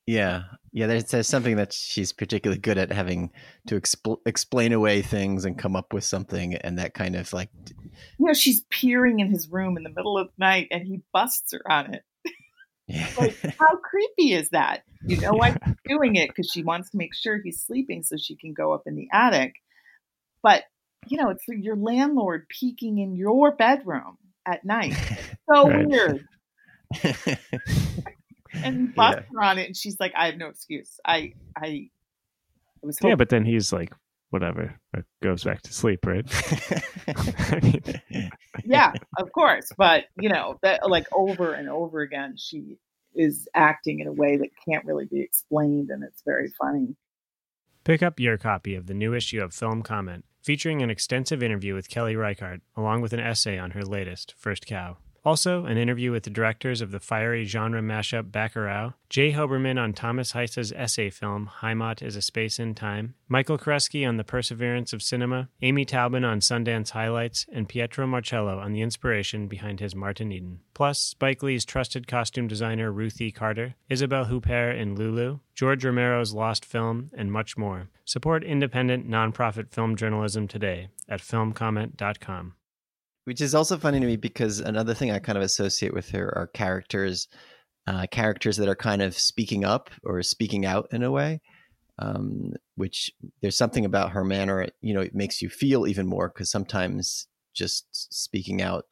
[0.06, 0.44] Yeah.
[0.72, 0.86] Yeah.
[0.86, 3.30] There's, there's something that she's particularly good at having
[3.66, 6.54] to expl- explain away things and come up with something.
[6.54, 7.50] And that kind of like,
[8.18, 11.00] You know, she's peering in his room in the middle of the night and he
[11.12, 12.02] busts her on it.
[13.18, 14.82] Like, how creepy is that?
[15.06, 18.16] You know why she's doing it because she wants to make sure he's sleeping so
[18.16, 19.54] she can go up in the attic.
[20.42, 20.64] But,
[21.06, 24.94] you know, it's your landlord peeking in your bedroom at night.
[25.48, 25.86] So Right.
[25.86, 26.26] weird.
[28.52, 30.98] And he busts her on it and she's like, I have no excuse.
[31.04, 31.90] I, I,
[32.82, 33.92] I was Yeah, but then he's like,
[34.30, 34.78] whatever,
[35.22, 36.24] goes back to sleep, right?
[37.08, 38.30] I mean,
[38.64, 39.70] yeah, of course.
[39.76, 42.78] But you know, that like over and over again, she
[43.14, 46.96] is acting in a way that can't really be explained, and it's very funny.
[47.84, 51.74] Pick up your copy of the new issue of Film Comment, featuring an extensive interview
[51.74, 54.98] with Kelly Reichardt, along with an essay on her latest, First Cow.
[55.24, 59.32] Also, an interview with the directors of the fiery genre mashup Bacurau, J.
[59.32, 64.16] Hoberman on Thomas Heise's essay film Heimat is a Space in Time, Michael Koresky on
[64.16, 69.46] the perseverance of cinema, Amy Taubin on Sundance highlights, and Pietro Marcello on the inspiration
[69.46, 70.60] behind his Martin Eden.
[70.72, 76.64] Plus, Spike Lee's trusted costume designer Ruthie Carter, Isabelle Huppert in Lulu, George Romero's Lost
[76.64, 77.90] Film, and much more.
[78.06, 82.54] Support independent, nonprofit film journalism today at filmcomment.com.
[83.24, 86.36] Which is also funny to me because another thing I kind of associate with her
[86.36, 87.28] are characters,
[87.86, 91.40] uh, characters that are kind of speaking up or speaking out in a way.
[91.98, 93.10] Um, which
[93.42, 97.26] there's something about her manner, you know, it makes you feel even more because sometimes
[97.52, 98.86] just speaking out,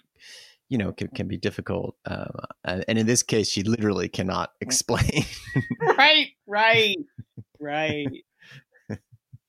[0.69, 1.97] you know, can, can be difficult.
[2.05, 2.27] Uh,
[2.64, 5.25] and and in this case, she literally cannot explain.
[5.81, 6.97] right, right,
[7.61, 8.09] right.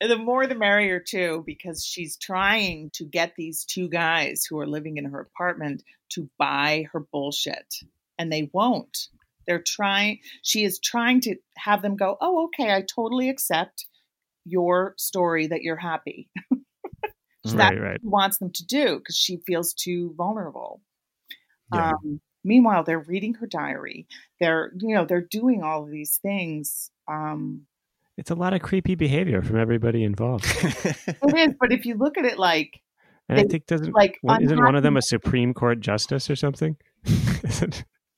[0.01, 4.67] The more the merrier too, because she's trying to get these two guys who are
[4.67, 7.75] living in her apartment to buy her bullshit,
[8.17, 9.09] and they won't.
[9.45, 10.19] They're trying.
[10.43, 12.17] She is trying to have them go.
[12.21, 13.87] Oh, okay, I totally accept
[14.45, 16.29] your story that you're happy.
[17.43, 17.99] That's Right, what right.
[18.01, 20.81] she wants them to do because she feels too vulnerable.
[21.73, 21.91] Yeah.
[21.91, 24.07] Um, meanwhile, they're reading her diary.
[24.39, 26.91] They're, you know, they're doing all of these things.
[27.07, 27.65] Um,
[28.19, 30.45] It's a lot of creepy behavior from everybody involved.
[30.63, 32.81] it is, but if you look at it like,
[33.29, 36.35] and I think doesn't like, what, isn't one of them a Supreme Court justice or
[36.35, 36.75] something?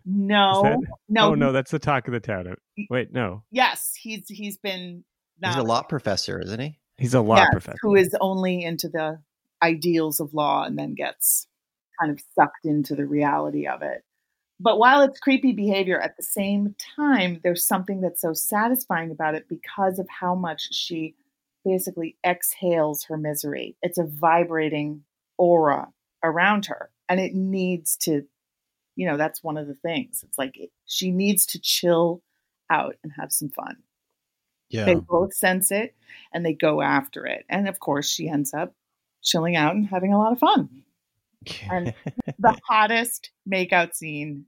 [0.03, 2.47] No, that- no, oh no, that's the talk of the town.
[2.47, 2.55] Uh,
[2.89, 5.03] wait, no, yes, he's he's been
[5.43, 6.79] He's a not- law professor, isn't he?
[6.97, 7.77] he's a law yes, professor.
[7.81, 9.19] who is only into the
[9.61, 11.45] ideals of law and then gets
[11.99, 14.03] kind of sucked into the reality of it.
[14.61, 19.33] But while it's creepy behavior, at the same time, there's something that's so satisfying about
[19.33, 21.15] it because of how much she
[21.65, 23.75] basically exhales her misery.
[23.81, 25.03] It's a vibrating
[25.37, 25.87] aura
[26.23, 28.23] around her, and it needs to,
[28.95, 30.23] you know, that's one of the things.
[30.23, 32.21] It's like it, she needs to chill
[32.69, 33.77] out and have some fun.
[34.69, 34.85] Yeah.
[34.85, 35.95] They both sense it
[36.33, 37.45] and they go after it.
[37.49, 38.73] And of course, she ends up
[39.21, 40.83] chilling out and having a lot of fun.
[41.69, 41.93] And
[42.39, 44.45] the hottest makeout scene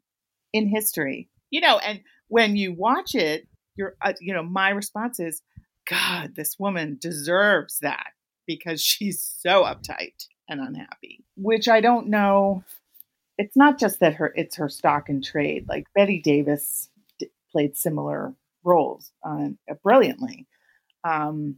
[0.54, 1.30] in history.
[1.50, 5.42] You know, and when you watch it, you're, uh, you know, my response is,
[5.90, 8.08] God, this woman deserves that
[8.48, 12.64] because she's so uptight and unhappy, which I don't know.
[13.38, 15.66] It's not just that her, it's her stock and trade.
[15.68, 16.90] Like Bette Davis
[17.20, 19.50] d- played similar roles uh,
[19.84, 20.48] brilliantly.
[21.04, 21.58] Um,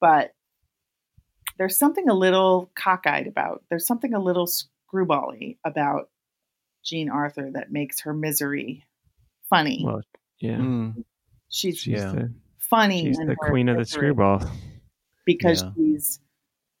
[0.00, 0.32] but
[1.58, 6.08] there's something a little cockeyed about, there's something a little screwbally about
[6.86, 8.84] Jean Arthur that makes her misery
[9.50, 9.82] funny.
[9.84, 10.00] Well,
[10.40, 10.56] yeah.
[10.58, 11.04] Mm.
[11.48, 12.12] she's She's Yeah.
[12.12, 13.04] the, funny.
[13.06, 14.42] she's the queen of the screwball.
[15.24, 15.70] because Yeah.
[15.76, 16.20] she's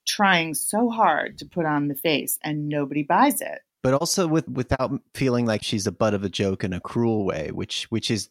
[0.06, 3.60] trying so hard to put on the face and nobody buys it.
[3.82, 7.24] but also with without feeling like she's a butt of a joke in a cruel
[7.24, 8.28] way, which which is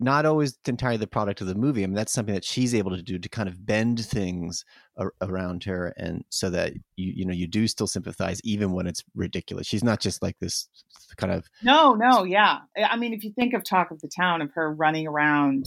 [0.00, 1.84] not always entirely the product of the movie.
[1.84, 4.64] I mean, that's something that she's able to do to kind of bend things
[4.96, 8.86] ar- around her, and so that you you know you do still sympathize even when
[8.86, 9.66] it's ridiculous.
[9.66, 10.68] She's not just like this
[11.16, 12.60] kind of No, no, yeah.
[12.76, 15.66] I mean, if you think of Talk of the Town, of her running around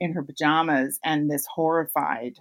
[0.00, 2.38] in her pajamas and this horrified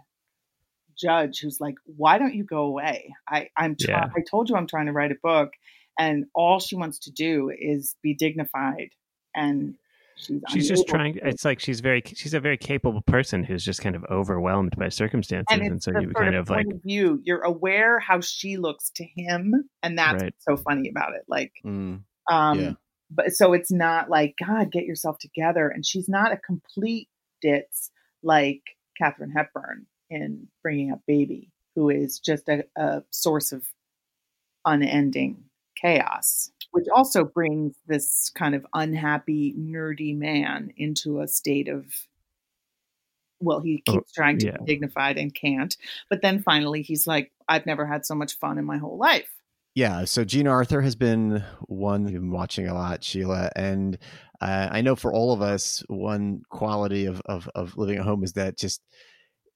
[0.96, 3.13] judge who's like, "Why don't you go away?
[3.28, 3.76] I, I'm.
[3.76, 4.10] Try- Yeah.
[4.15, 5.54] I told you I'm trying to write a book,
[5.98, 8.89] and all she wants to do is be dignified,
[9.36, 9.76] and
[10.15, 11.15] she's She's just trying.
[11.15, 11.28] to.
[11.28, 12.02] It's like she's very.
[12.06, 15.91] She's a very capable person who's just kind of overwhelmed by circumstances, and and, so
[15.99, 17.19] you kind of of like point of view.
[17.23, 20.34] You're aware how she looks to him, and that's Right.
[20.34, 21.23] what's so funny about it.
[21.28, 22.71] Like, mm, um, Yeah.
[23.12, 25.67] but so it's not like God, get yourself together.
[25.69, 27.10] And she's not a complete
[27.41, 28.62] ditz like
[28.97, 33.65] Katharine Hepburn in Bringing Up Baby, who is just a, a source of
[34.65, 35.43] unending
[35.76, 41.86] chaos, which also brings this kind of unhappy, nerdy man into a state of.
[43.40, 44.58] Well, he Oh, keeps trying to yeah.
[44.60, 45.76] be dignified and can't.
[46.10, 49.30] But then finally, he's like, I've never had so much fun in my whole life.
[49.76, 53.98] Yeah, so Jean Arthur has been one you've been watching a lot, Sheila, and
[54.40, 58.24] uh, I know for all of us, one quality of, of of living at home
[58.24, 58.82] is that just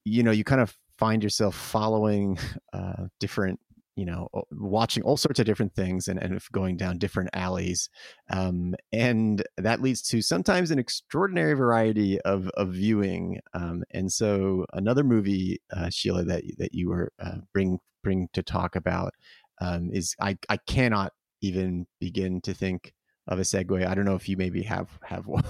[0.04, 2.36] you know you kind of find yourself following
[2.72, 3.60] uh, different,
[3.98, 7.90] you know, watching all sorts of different things and and going down different alleys,
[8.30, 13.40] um, and that leads to sometimes an extraordinary variety of of viewing.
[13.54, 18.42] Um, and so another movie, uh, Sheila, that that you were uh, bring bring to
[18.44, 19.14] talk about
[19.60, 22.92] um, is I, I cannot even begin to think
[23.28, 23.86] of a segue.
[23.86, 25.44] I don't know if you maybe have have one.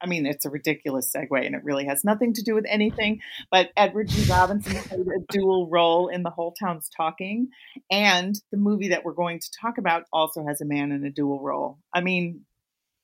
[0.00, 3.20] I mean, it's a ridiculous segue, and it really has nothing to do with anything.
[3.50, 4.30] But Edward G.
[4.30, 7.48] Robinson played a dual role in The Whole Town's Talking,
[7.90, 11.10] and the movie that we're going to talk about also has a man in a
[11.10, 11.78] dual role.
[11.94, 12.42] I mean,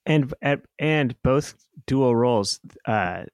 [0.04, 0.34] and
[0.78, 1.54] and both
[1.86, 2.60] dual roles.
[2.84, 3.24] Uh,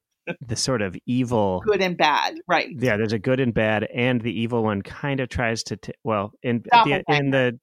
[0.45, 2.67] the sort of evil good and bad, right?
[2.77, 5.93] yeah there's a good and bad and the evil one kind of tries to t-
[6.03, 7.57] well in the, in the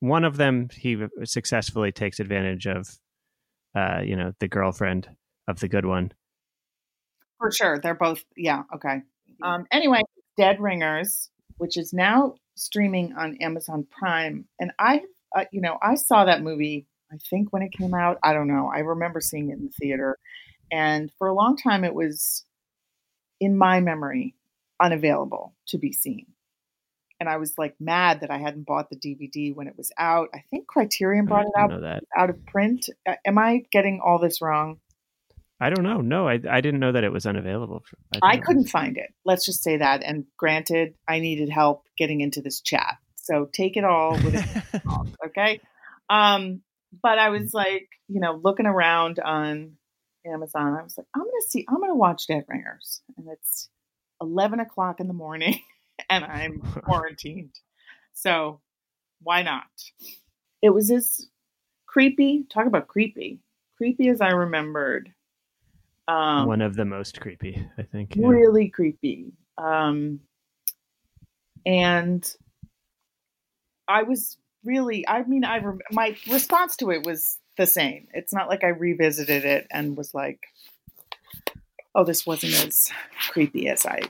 [0.00, 2.98] one of them he successfully takes advantage of
[3.74, 5.08] uh you know the girlfriend
[5.48, 6.12] of the good one
[7.38, 8.22] For sure, they're both.
[8.36, 9.02] Yeah, okay.
[9.42, 10.02] Um, anyway,
[10.36, 15.02] Dead Ringers, which is now streaming on Amazon Prime, and I,
[15.36, 16.86] uh, you know, I saw that movie.
[17.12, 18.70] I think when it came out, I don't know.
[18.74, 20.18] I remember seeing it in the theater,
[20.70, 22.44] and for a long time, it was,
[23.40, 24.34] in my memory,
[24.80, 26.26] unavailable to be seen.
[27.20, 30.28] And I was like mad that I hadn't bought the DVD when it was out.
[30.34, 31.72] I think Criterion brought it out
[32.16, 32.88] out of print.
[33.08, 34.78] Uh, am I getting all this wrong?
[35.60, 37.84] i don't know no i, I didn't know that it was unavailable
[38.22, 39.12] I it couldn't was- find it.
[39.24, 40.04] Let's just say that.
[40.04, 42.96] And granted, I needed help getting into this chat.
[43.16, 44.80] So take it all with a
[45.26, 45.60] okay?
[46.08, 46.62] Um,
[47.02, 49.72] but I was like, you know, looking around on
[50.24, 50.76] Amazon.
[50.78, 53.68] I was like, I'm gonna see, I'm gonna watch Dead Ringers, and it's
[54.20, 55.60] 11 o'clock in the morning,
[56.10, 57.58] and I'm quarantined.
[58.12, 58.60] So
[59.22, 59.66] why not?
[60.62, 61.28] It was as
[61.86, 62.44] creepy.
[62.50, 63.40] Talk about creepy.
[63.76, 65.12] Creepy as I remembered.
[66.08, 68.26] Um, one of the most creepy i think yeah.
[68.26, 69.32] really creepy.
[69.58, 70.20] Um,
[71.66, 72.26] and
[73.86, 78.08] I was really, I mean, I rem- my response to it was the same.
[78.14, 80.46] It's not like I revisited it and was like,
[81.94, 82.90] "Oh, this wasn't as
[83.30, 84.00] creepy as I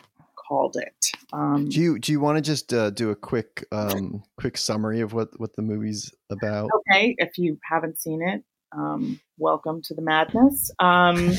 [0.48, 4.22] called it." Um, do you do you want to just uh, do a quick um,
[4.38, 6.70] quick summary of what what the movie's about?
[6.90, 8.42] okay, if you haven't seen it,
[8.72, 10.70] um, welcome to the madness.
[10.78, 11.32] Um,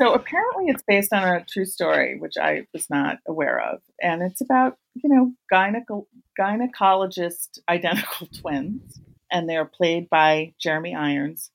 [0.00, 4.22] So apparently, it's based on a true story, which I was not aware of, and
[4.22, 6.06] it's about you know gyneco-
[6.40, 8.98] gynecologist identical twins,
[9.30, 11.50] and they are played by Jeremy Irons,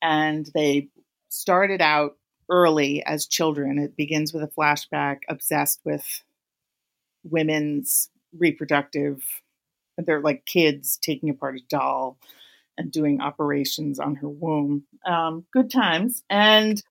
[0.00, 0.90] and they
[1.30, 2.12] started out
[2.50, 3.78] early as children.
[3.78, 6.22] It begins with a flashback, obsessed with
[7.24, 9.22] women's reproductive.
[9.96, 12.18] They're like kids taking apart a doll
[12.76, 14.84] and doing operations on her womb.
[15.06, 16.22] Um, good times.
[16.30, 16.82] And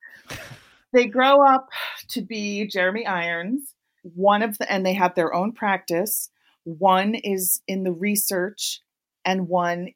[0.93, 1.69] they grow up
[2.09, 3.73] to be Jeremy Irons.
[4.03, 6.29] One of the, and they have their own practice.
[6.63, 8.81] One is in the research,
[9.25, 9.93] and one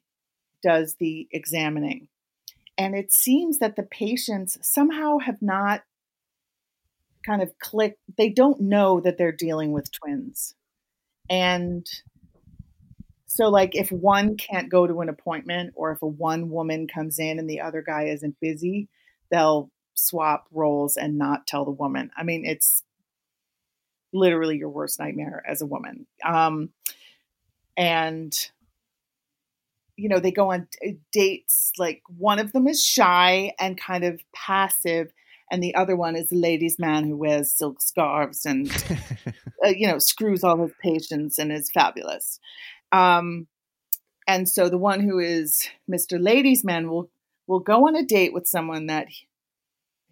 [0.62, 2.08] does the examining.
[2.76, 5.82] And it seems that the patients somehow have not
[7.24, 8.00] kind of clicked.
[8.16, 10.54] They don't know that they're dealing with twins.
[11.30, 11.86] And
[13.26, 17.18] so, like, if one can't go to an appointment or if a one woman comes
[17.18, 18.88] in and the other guy isn't busy,
[19.30, 22.10] they'll swap roles and not tell the woman.
[22.16, 22.82] I mean, it's
[24.12, 26.06] literally your worst nightmare as a woman.
[26.24, 26.70] Um,
[27.76, 28.32] and
[29.96, 30.68] you know, they go on
[31.12, 31.72] dates.
[31.78, 35.12] Like one of them is shy and kind of passive,
[35.50, 38.70] and the other one is a ladies' man who wears silk scarves and
[39.64, 42.40] uh, you know screws all his patients and is fabulous.
[42.92, 43.46] Um,
[44.26, 46.22] and so the one who is Mr.
[46.22, 47.10] Ladies' Man will
[47.46, 49.08] will go on a date with someone that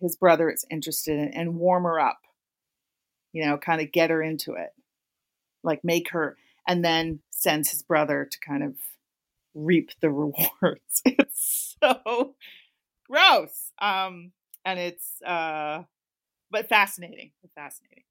[0.00, 2.20] his brother is interested in and warm her up.
[3.32, 4.70] You know, kind of get her into it,
[5.62, 6.36] like make her,
[6.68, 8.74] and then sends his brother to kind of
[9.54, 11.02] reap the rewards.
[11.04, 12.34] It's so
[13.08, 13.72] gross.
[13.80, 14.32] Um,
[14.64, 15.82] and it's uh
[16.50, 17.32] but fascinating.
[17.54, 18.04] Fascinating.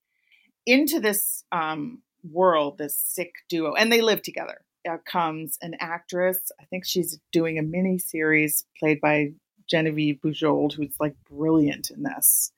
[0.66, 4.62] Into this um world, this sick duo, and they live together.
[4.90, 6.40] Uh, comes an actress.
[6.60, 9.34] I think she's doing a mini series played by
[9.70, 12.52] Genevieve Bujold, who's like brilliant in this.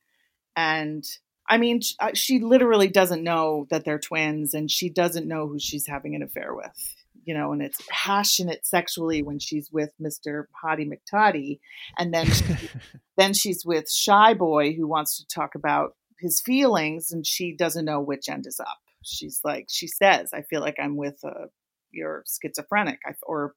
[0.56, 1.04] And
[1.50, 5.60] I mean, uh, she literally doesn't know that they're twins, and she doesn't know who
[5.60, 10.45] she's having an affair with you know, and it's passionate sexually when she's with Mr.
[10.63, 11.59] Hottie McToddy,
[11.97, 12.43] and then she,
[13.17, 17.86] then she's with Shy Boy who wants to talk about his feelings, and she doesn't
[17.86, 18.80] know which end is up.
[19.03, 21.49] She's like, she says, "I feel like I'm with a
[21.91, 23.53] you're schizophrenic or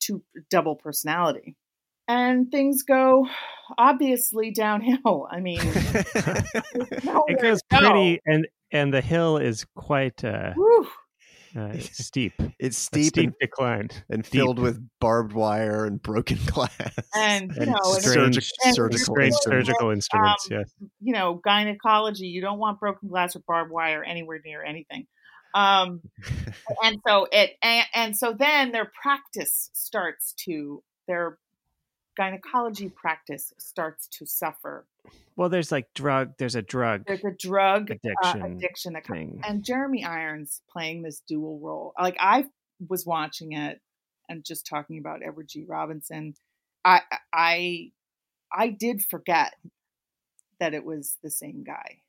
[0.00, 1.56] two double personality."
[2.08, 3.28] And things go
[3.78, 5.28] obviously downhill.
[5.30, 10.52] I mean, it goes pretty, and and the hill is quite uh,
[11.56, 12.32] uh, steep.
[12.58, 17.62] It's steep, steep and, decline and filled with barbed wire and broken glass and you
[17.62, 19.44] and know and strange, and surgical strange instruments.
[19.44, 20.46] surgical instruments.
[20.50, 20.70] Um, yes,
[21.00, 22.26] you know gynecology.
[22.26, 25.06] You don't want broken glass or barbed wire anywhere near anything.
[25.54, 26.02] Um,
[26.84, 31.38] and so it and, and so then their practice starts to their
[32.20, 34.86] gynecology practice starts to suffer.
[35.36, 36.34] Well, there's like drug.
[36.38, 37.04] There's a drug.
[37.06, 39.40] There's a drug addiction, uh, addiction that comes, thing.
[39.42, 41.94] and Jeremy Irons playing this dual role.
[41.98, 42.44] Like I
[42.86, 43.80] was watching it
[44.28, 45.64] and just talking about Edward G.
[45.66, 46.34] Robinson.
[46.84, 47.00] I
[47.32, 47.92] I
[48.52, 49.54] I did forget
[50.58, 52.02] that it was the same guy.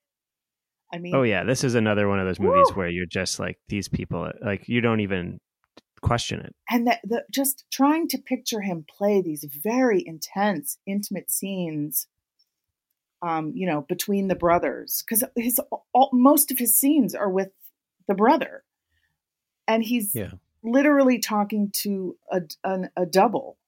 [0.94, 2.76] I mean, Oh yeah, this is another one of those movies Woo!
[2.80, 4.30] where you're just like these people.
[4.44, 5.40] Like you don't even
[6.02, 6.56] question it.
[6.70, 12.08] and that the just trying to picture him play these very intense, intimate scenes.
[13.24, 15.62] Um, you know, between the brothers, because his
[15.94, 17.50] all, most of his scenes are with
[18.08, 18.64] the brother,
[19.68, 20.32] and he's Yeah.
[20.64, 23.60] literally talking to a, an, a double.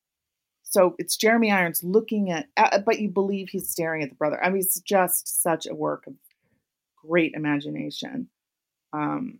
[0.64, 4.44] So it's Jeremy Irons looking at, uh, but you believe he's staring at the brother.
[4.44, 6.16] I mean, it's just such a work of
[7.06, 8.30] great imagination.
[8.92, 9.38] Um,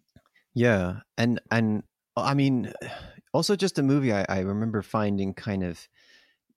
[0.54, 1.82] Yeah, and and
[2.16, 2.72] I mean,
[3.34, 5.88] also just a movie I, I remember finding kind of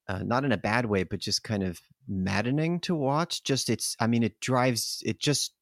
[0.08, 3.42] uh, not in a bad way, but just kind of maddening to watch.
[3.42, 5.52] Just it's, I mean, it drives it just.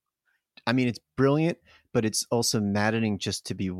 [0.66, 1.58] I mean, it's brilliant,
[1.92, 3.70] but it's also maddening just to be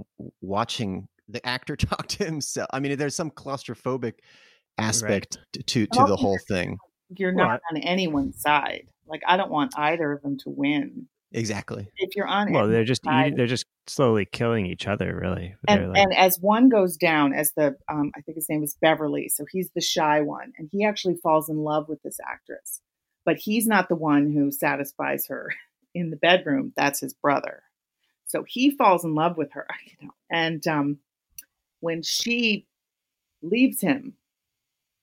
[0.41, 2.69] watching the actor talk to himself.
[2.73, 4.15] I mean, there's some claustrophobic
[4.79, 6.79] aspect to to, to the whole thing.
[7.17, 8.89] you're Well, not on anyone's side.
[9.07, 11.09] Like I don't want either of them to win.
[11.33, 11.89] Exactly.
[11.97, 15.19] If you're on, Well, they're just side- they're just slowly killing each other.
[15.21, 18.63] Really, and like- and as one goes down, as the um, I think his name
[18.63, 22.19] is Beverly, so he's the shy one, and he actually falls in love with this
[22.21, 22.81] actress,
[23.25, 25.51] but he's not the one who satisfies her
[25.95, 26.73] in the bedroom.
[26.77, 27.63] That's his brother.
[28.27, 30.99] So he falls in love with her, you know, and um,
[31.81, 32.67] when she
[33.43, 34.15] leaves him,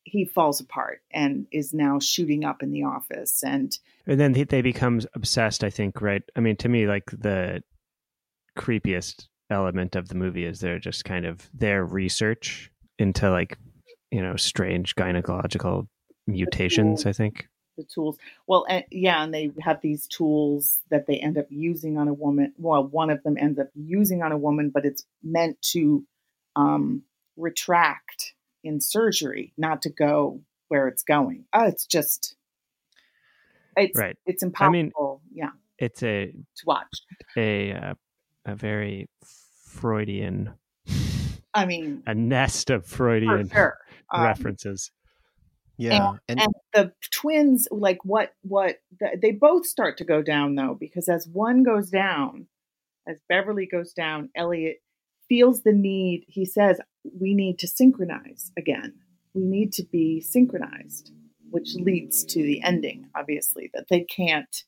[0.03, 3.77] he falls apart and is now shooting up in the office and
[4.07, 5.63] and then they, they become obsessed.
[5.63, 6.23] I think, right?
[6.35, 7.61] I mean, to me, like the
[8.57, 13.57] creepiest element of the movie is they're just kind of their research into like
[14.11, 15.87] you know strange gynecological
[16.27, 17.05] mutations.
[17.05, 17.47] I think.
[17.77, 18.17] the tools.
[18.47, 22.13] Well, and, yeah, and they have these tools that they end up using on a
[22.13, 22.53] woman.
[22.57, 26.05] Well, one of them ends up using on a woman, but it's meant to
[26.55, 27.03] um,
[27.37, 28.33] retract
[28.63, 31.45] in surgery, not to go where it's going.
[31.53, 32.35] Oh, it's just,
[33.75, 34.17] it's Right.
[34.25, 34.91] it's impossible I mean-
[35.33, 35.49] yeah,
[35.79, 37.01] It's a to watch.
[37.37, 37.93] a uh,
[38.45, 39.09] a very
[39.65, 40.53] Freudian
[41.53, 43.77] I mean, a nest of Freudian sure.
[44.09, 44.91] Um, references.
[45.77, 50.55] Yeah, and, and the twins like what what the, they both start to go down
[50.55, 52.45] though because as one goes down
[53.07, 54.77] as beverly goes down elliot
[55.27, 56.79] feels the need he says
[57.19, 58.93] we need to synchronize again
[59.33, 61.11] we need to be synchronized
[61.49, 64.65] which leads to the ending obviously that they can't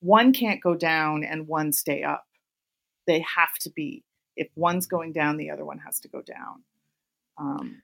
[0.00, 2.24] one can't go down and one stay up
[3.06, 4.04] they have to be
[4.36, 6.62] if one's going down the other one has to go down
[7.38, 7.82] um,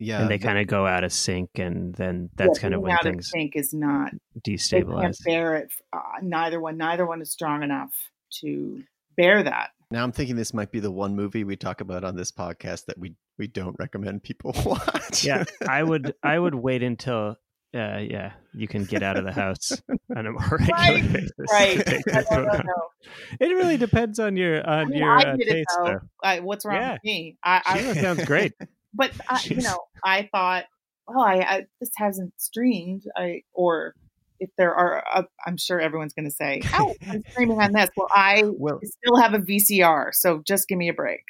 [0.00, 2.80] yeah, and they kind of go out of sync, and then that's yeah, kind of
[2.80, 5.22] when out of things sync is not destabilized.
[5.24, 5.72] bear it.
[5.92, 7.92] Uh, neither one, neither one is strong enough
[8.40, 8.82] to
[9.16, 9.70] bear that.
[9.90, 12.86] now I'm thinking this might be the one movie we talk about on this podcast
[12.86, 15.22] that we we don't recommend people watch.
[15.22, 17.36] yeah, I would I would wait until
[17.74, 19.80] uh, yeah you can get out of the house
[20.16, 21.32] on a more regular Right, basis.
[21.50, 21.76] Right?
[21.86, 22.90] take no, this no, one no, out.
[23.38, 25.78] It really depends on your I on mean, your I uh, taste.
[26.22, 26.92] I, what's wrong Yeah.
[26.94, 27.36] with me?
[27.44, 28.54] I, I Sheila sounds great.
[28.92, 30.64] but I, you know, I thought,
[31.06, 33.04] well, I, I this hasn't streamed.
[33.16, 33.94] I or
[34.40, 37.90] if there are, uh, I'm sure everyone's going to say, "Oh, I'm streaming on this."
[37.96, 41.22] Well, I Well, still have a VCR, so just give me a break.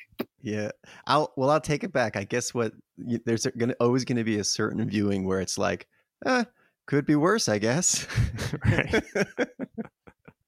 [0.43, 0.71] yeah.
[1.07, 2.17] I'll well, I'll take it back.
[2.17, 5.87] I guess what there's gonna always going to be a certain viewing where it's like,
[6.27, 6.45] eh,
[6.87, 7.49] could be worse.
[7.49, 8.07] I guess.
[8.65, 9.03] Right.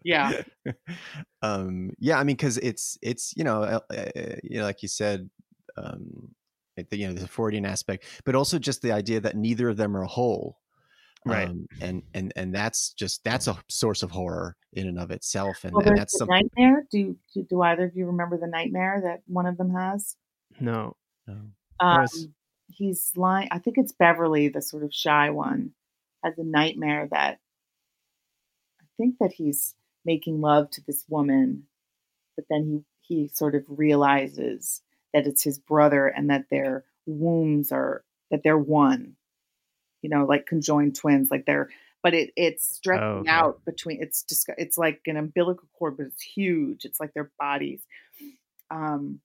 [0.05, 0.33] Yeah,
[1.43, 4.89] um yeah i mean because it's it's you know uh, uh, you know like you
[4.89, 5.31] said
[5.77, 6.35] um
[6.77, 9.97] it- you know the freudian aspect but also just the idea that neither of them
[9.97, 10.59] are whole
[11.25, 11.47] Right.
[11.47, 15.63] um, and and and that's just that's a source of horror in and of itself
[15.63, 16.85] and, well, and that's something nightmare.
[16.91, 20.17] Do, do do either of you remember the nightmare that one of them has?
[20.59, 20.97] No,
[21.29, 22.27] Um, Yes.
[22.73, 23.49] He's lying.
[23.51, 25.73] I think it's Beverly, the sort of shy one,
[26.25, 27.41] has a nightmare that
[28.81, 31.67] I think that he's making love to this woman,
[32.37, 32.85] but then he
[33.25, 38.59] he sort of realizes that it's his brother and that their wombs are that they're
[38.59, 39.17] one.
[40.03, 41.71] You know, like conjoined twins, like they're.
[42.03, 43.31] But it it's stretching Oh, okay.
[43.31, 44.03] out between.
[44.03, 46.85] It's just it's like an umbilical cord, but it's huge.
[46.85, 47.83] It's like their bodies.
[48.71, 49.21] Um,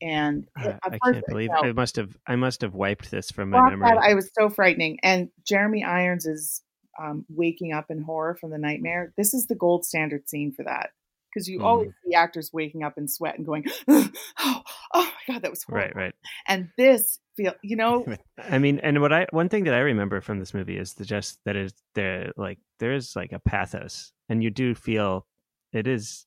[0.00, 3.60] and Uh, I can't believe I must have I must have wiped this from my
[3.60, 3.88] memory.
[3.88, 4.98] that, I was so frightening.
[5.02, 6.62] And Jeremy Irons is
[7.00, 9.12] um, waking up in horror from the nightmare.
[9.16, 10.90] This is the gold standard scene for that
[11.32, 11.64] because you Mhm.
[11.64, 14.62] always see actors waking up in sweat and going, "Oh, oh
[14.94, 16.14] my god, that was horrible." right, right.
[16.46, 18.06] And this feel, you know,
[18.38, 21.04] I mean, and what I one thing that I remember from this movie is the
[21.04, 25.26] just that is there like there is like a pathos, and you do feel
[25.72, 26.26] it is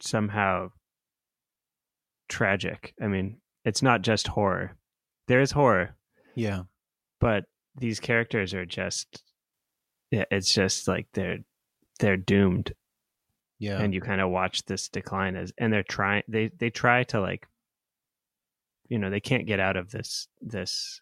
[0.00, 0.68] somehow
[2.32, 2.94] tragic.
[3.00, 4.76] I mean, it's not just horror.
[5.28, 5.94] There is horror,
[6.34, 6.62] yeah.
[7.20, 7.44] But
[7.76, 9.22] these characters are just
[10.10, 11.38] yeah, it's just like they're
[12.00, 12.72] they're doomed.
[13.58, 13.78] Yeah.
[13.78, 17.20] And you kind of watch this decline as and they're trying they they try to
[17.20, 17.46] like
[18.88, 21.00] you know they can't get out of this this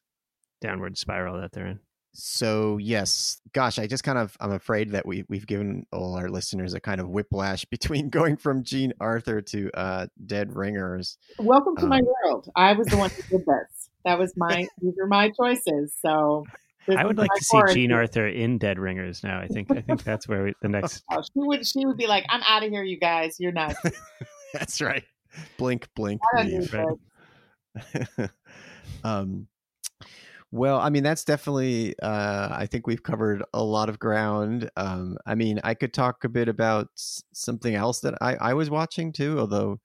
[0.60, 1.80] downward spiral that they're in
[2.12, 6.28] So yes, gosh, I just kind of I'm afraid that we we've given all our
[6.28, 11.16] listeners a kind of whiplash between going from Jean Arthur to uh Dead Ringers.
[11.38, 12.48] welcome to my Um, world.
[12.56, 13.90] I was the one who did this.
[14.04, 15.94] That was my these are my choices.
[16.00, 16.44] So
[16.96, 17.92] i would like my to see jean quarantine.
[17.92, 21.20] arthur in dead ringers now i think i think that's where we, the next Oh,
[21.22, 23.36] she would she would be like, "I'm out of here, you guys.
[23.38, 23.78] You're nuts."
[24.54, 25.04] That's right.
[25.58, 26.74] Blink, blink, leave.
[26.74, 28.30] right.
[29.04, 29.46] um
[30.52, 35.16] well i mean that's definitely uh i think we've covered a lot of ground um
[35.26, 39.12] i mean i could talk a bit about something else that i i was watching
[39.12, 39.78] too although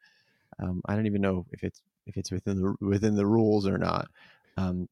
[0.60, 3.78] um i don't even know if it's if it's within the within the rules or
[3.78, 4.08] not
[4.58, 4.88] um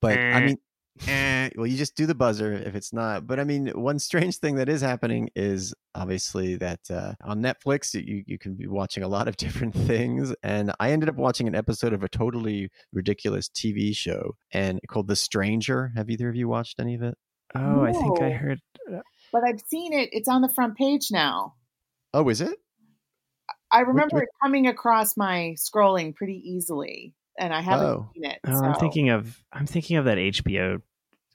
[0.00, 0.40] but i Eh.
[0.40, 0.58] mean
[1.06, 4.38] eh, well you just do the buzzer if it's not but i mean one strange
[4.38, 9.02] thing that is happening is obviously that uh, on netflix you, you can be watching
[9.02, 12.68] a lot of different things and i ended up watching an episode of a totally
[12.92, 17.14] ridiculous tv show and called the stranger have either of you watched any of it
[17.54, 18.58] oh i think i heard
[19.32, 20.08] But I've seen it.
[20.12, 21.54] It's on the front page now.
[22.14, 22.56] oh is it
[23.70, 28.10] I remember what- it coming across my scrolling pretty easily, and I haven't Oh.
[28.14, 28.38] seen it.
[28.46, 30.80] oh, i'm thinking of i'm thinking of that hbo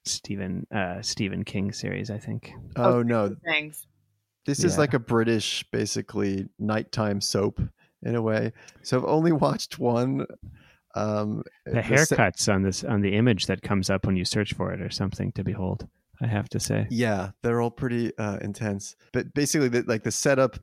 [0.05, 3.85] stephen uh stephen king series i think oh, Oh, no thanks.
[4.45, 4.79] this is Yeah.
[4.81, 7.61] like a british basically nighttime soap
[8.03, 8.51] in a way
[8.81, 10.25] so i've only watched one
[10.95, 14.53] um the se- haircuts on this on the image that comes up when you search
[14.53, 15.87] for it or something to behold
[16.21, 18.95] i have to say Yeah, they're all pretty uh, intense.
[19.13, 20.59] But basically, the, like the setup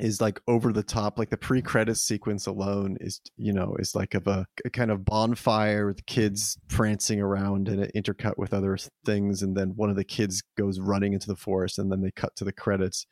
[0.00, 1.18] is like over the top.
[1.18, 5.04] Like the pre-credit sequence alone is, you know, is like of a, a kind of
[5.04, 9.42] bonfire with kids prancing around and it intercut with other things.
[9.42, 12.34] And then one of the kids goes running into the forest, and then they cut
[12.36, 13.06] to the credits.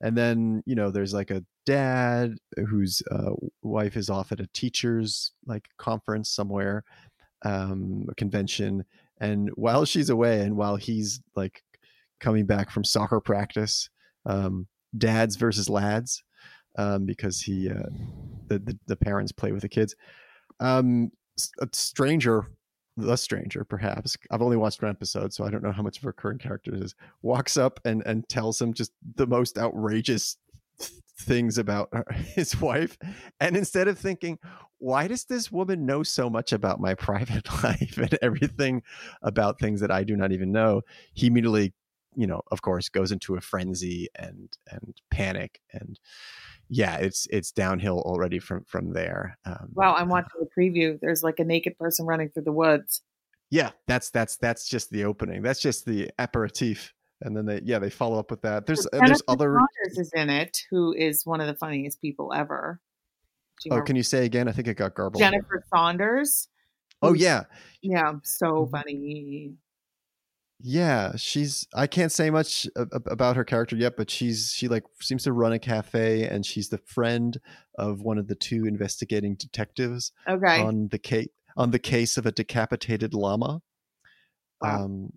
[0.00, 2.34] and then you know there's like a dad
[2.68, 3.30] whose uh,
[3.62, 6.84] wife is off at a teachers like conference somewhere
[7.44, 8.84] um a convention
[9.20, 11.62] and while she's away and while he's like
[12.20, 13.90] coming back from soccer practice
[14.26, 14.66] um
[14.96, 16.22] dads versus lads
[16.76, 17.88] um because he uh
[18.48, 19.94] the the, the parents play with the kids.
[20.60, 21.10] Um
[21.60, 22.46] a stranger
[22.96, 24.16] the stranger perhaps.
[24.30, 26.74] I've only watched one episode so i don't know how much of a recurring character
[26.74, 26.94] is.
[27.22, 30.36] walks up and and tells him just the most outrageous
[31.20, 31.88] things about
[32.34, 32.98] his wife.
[33.40, 34.38] And instead of thinking
[34.78, 38.82] why does this woman know so much about my private life and everything
[39.22, 40.82] about things that i do not even know?
[41.14, 41.72] he immediately
[42.16, 45.98] you know of course goes into a frenzy and and panic and
[46.68, 51.22] yeah it's it's downhill already from from there um, wow i'm watching the preview there's
[51.22, 53.02] like a naked person running through the woods.
[53.50, 57.78] Yeah that's that's that's just the opening that's just the aperitif and then they yeah
[57.78, 58.66] they follow up with that.
[58.66, 62.80] There's there's other Saunders is in it who is one of the funniest people ever.
[62.80, 64.48] Oh remember can you say again?
[64.48, 66.48] I think it got garbled jennifer saunders
[67.02, 67.44] oh yeah.
[67.80, 68.70] Yeah so Mhm.
[68.70, 69.54] funny
[70.64, 72.68] yeah she's i can't say much
[73.06, 76.68] about her character yet but she's she like seems to run a cafe and she's
[76.68, 77.40] the friend
[77.76, 82.26] of one of the two investigating detectives okay on the case on the case of
[82.26, 83.60] a decapitated llama
[84.60, 84.84] Wow.
[84.84, 85.12] um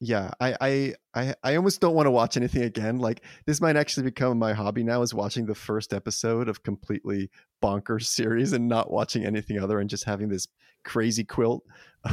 [0.00, 3.76] yeah I, I i i almost don't want to watch anything again like this might
[3.76, 7.30] actually become my hobby now is watching the first episode of completely
[7.62, 10.46] bonkers series and not watching anything other and just having this
[10.84, 11.62] crazy quilt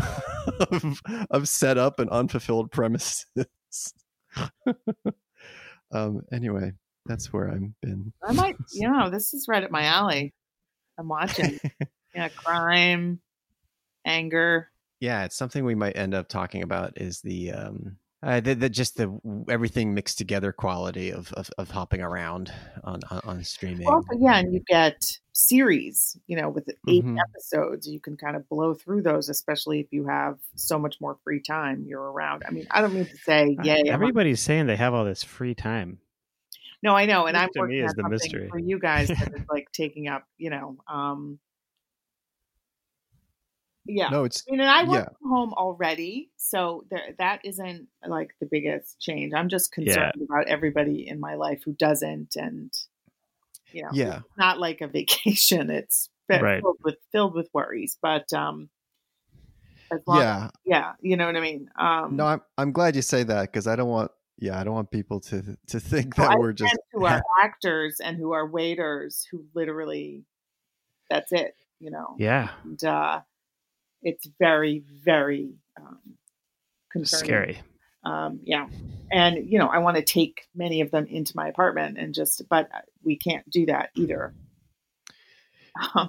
[0.72, 3.26] of, of setup and unfulfilled premises.
[5.92, 6.72] Um anyway
[7.06, 8.12] that's where i've been.
[8.24, 10.34] I might you know this is right up my alley.
[10.98, 11.60] I'm watching
[12.16, 13.20] yeah crime
[14.04, 14.72] anger
[15.04, 18.70] yeah it's something we might end up talking about is the um uh, the, the
[18.70, 22.54] just the everything mixed together quality of of, of hopping around
[22.86, 27.18] on on, on streaming also yeah and you get series you know with 8 Mhm.
[27.20, 31.18] episodes you can kind of blow through those especially if you have so much more
[31.26, 34.40] free time you're around i mean i don't mean to say Uh, yay I'm Everybody's
[34.40, 36.00] saying they have all this free time.
[36.82, 38.48] no i know and i'm to me working is the mystery.
[38.50, 41.40] for you guys that is like taking up you know um
[43.86, 45.10] yeah no it's I mean, and I work Yeah.
[45.20, 49.34] from home already, so there, that isn't like the biggest change.
[49.34, 52.72] I'm just concerned about everybody in my life who doesn't, and
[53.72, 55.70] you know, yeah it's not like a vacation.
[55.70, 56.62] It's Right.
[56.62, 58.70] filled with filled with worries, but um,
[59.92, 61.70] as long yeah yeah, you know what I mean.
[61.78, 64.74] Um, no i'm i'm glad you say that because i don't want yeah i don't
[64.74, 68.48] want people to to think that I we're just who are actors and who are
[68.48, 70.24] waiters who literally,
[71.10, 72.16] that's it, you know.
[72.18, 73.22] Yeah, And, uh,
[74.04, 76.00] it's very very um,
[76.92, 77.26] concerning.
[77.26, 77.62] scary.
[78.06, 78.68] um, yeah.
[79.12, 82.42] And you know i want to take many of them into my apartment and just
[82.50, 82.70] but
[83.04, 84.34] we can't do that either.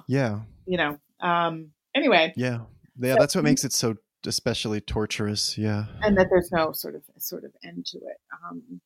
[0.07, 0.41] Yeah.
[0.65, 2.33] you know um anyway.
[2.35, 2.59] Yeah.
[2.99, 5.85] Yeah So- that's what makes it so especially torturous yeah.
[6.01, 8.17] And that there's no sort of sort of end to it.
[8.49, 8.81] Um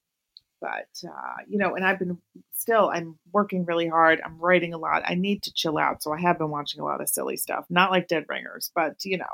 [0.61, 2.17] but uh you know and i've been
[2.53, 6.13] still i'm working really hard i'm writing a lot i need to chill out so
[6.13, 9.17] i have been watching a lot of silly stuff not like dead ringers but you
[9.17, 9.25] know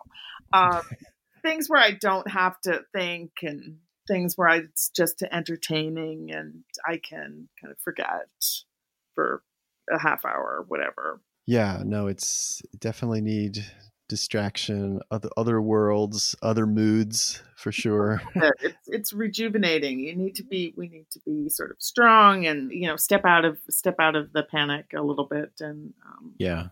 [0.53, 0.82] um
[1.41, 6.63] things where i don't have to think and things where I, it's just entertaining and
[6.88, 8.28] i can kind of forget
[9.15, 9.41] for
[9.91, 11.21] a half hour or whatever.
[11.47, 13.65] Yeah no it's definitely need
[14.07, 18.21] distraction other other worlds other moods for sure
[18.61, 19.99] it's it's rejuvenating.
[19.99, 23.25] You need to be we need to be sort of strong and you know step
[23.25, 26.67] out of step out of the panic a little bit and um, yeah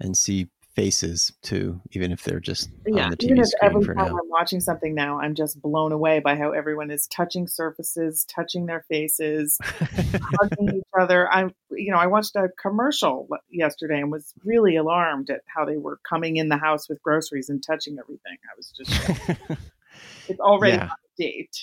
[0.00, 0.48] and see
[0.78, 3.06] faces too even if they're just yeah.
[3.06, 5.34] on the Even tv if screen every for time now I'm watching something now, I'm
[5.34, 11.28] just blown away by how everyone is touching surfaces, touching their faces, hugging each other.
[11.32, 15.78] I'm, you know I watched a commercial yesterday and was really alarmed at how they
[15.78, 18.36] were coming in the house with groceries and touching everything.
[18.48, 19.58] I was just
[20.28, 20.84] it's already Yeah.
[20.84, 21.56] on date.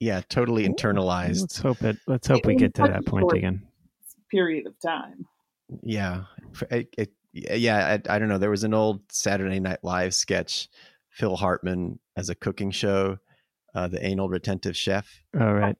[0.00, 1.42] yeah totally internalized.
[1.42, 1.96] let's hope it.
[2.08, 3.62] Let's hope we get to that point again.
[4.32, 5.26] Period of time.
[5.82, 6.24] yeah
[6.70, 10.68] it, it, yeah I, I don't know there was an old saturday night live sketch
[11.10, 13.18] phil hartman as a cooking show
[13.74, 15.08] uh, the anal retentive chef
[15.40, 15.76] All right,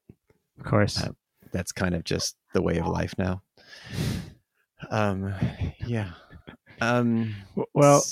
[0.58, 0.98] of course.
[1.02, 1.10] Uh,
[1.52, 3.42] that's kind of just the way of life now
[4.90, 5.34] um
[5.86, 6.12] yeah
[6.80, 7.34] um
[7.74, 8.02] well,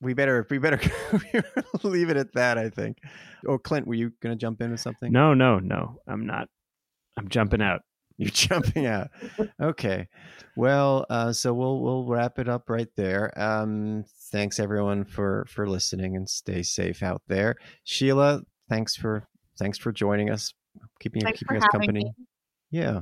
[0.00, 0.80] we better we better
[1.82, 2.98] leave it at that i think
[3.46, 5.98] oh clint were you gonna jump in with something no, no, no.
[6.06, 6.48] I'm not.
[7.16, 7.82] I'm jumping out.
[8.18, 9.10] You're jumping out.
[9.60, 10.08] Okay.
[10.56, 13.32] Well, uh, so we'll we'll wrap it up right there.
[13.38, 17.56] Um, thanks everyone for for listening and stay safe out there.
[17.84, 20.54] Sheila, thanks for thanks for joining us,
[21.00, 22.04] keeping Thanks keeping us company.
[22.04, 22.12] me.
[22.70, 23.00] Yeah.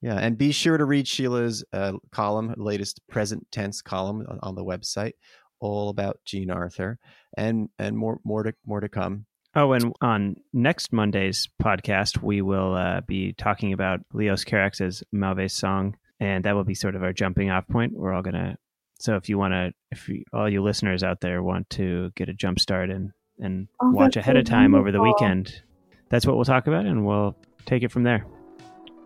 [0.00, 0.16] Yeah.
[0.16, 4.64] And be sure to read Sheila's uh, column, latest present tense column on, on the
[4.64, 5.12] website,
[5.60, 6.98] all about Jean Arthur
[7.36, 9.26] and and more more to more to come.
[9.58, 15.48] Oh, and on next Monday's podcast, we will uh, be talking about Leos Carax's Mauvais
[15.48, 17.92] Sang, and that will be sort of our jumping off point.
[17.92, 18.56] We're all gonna.
[19.00, 22.28] So if you want to, if you, all you listeners out there want to get
[22.28, 25.62] a jump start and and Oh, watch ahead so of time over the weekend,
[26.08, 27.36] that's what we'll talk about, and we'll
[27.66, 28.24] take it from there.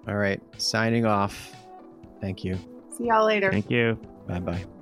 [0.07, 0.41] All right.
[0.59, 1.57] Signing off.
[2.21, 2.59] Thank you.
[2.99, 3.51] See y'all later.
[3.51, 3.99] Thank you.
[4.29, 4.82] Bye bye.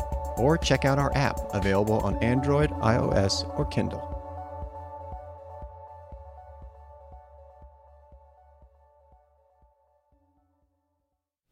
[0.37, 4.07] or check out our app available on Android, iOS, or Kindle.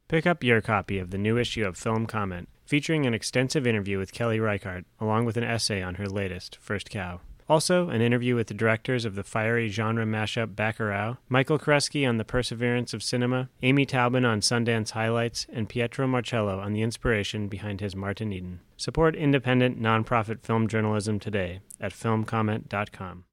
[0.08, 4.00] Pick up your copy of the new issue of Film Comment, featuring an extensive interview
[4.00, 7.22] with Kelly Reichardt, along with an essay on her latest, First Cow.
[7.50, 12.18] Also, an interview with the directors of the fiery genre mashup Bacurau, Michael Koresky on
[12.18, 17.48] the perseverance of cinema, Amy Taubin on Sundance highlights, and Pietro Marcello on the inspiration
[17.48, 18.60] behind his Martin Eden.
[18.78, 23.24] Support independent, nonprofit film journalism today at filmcomment.com.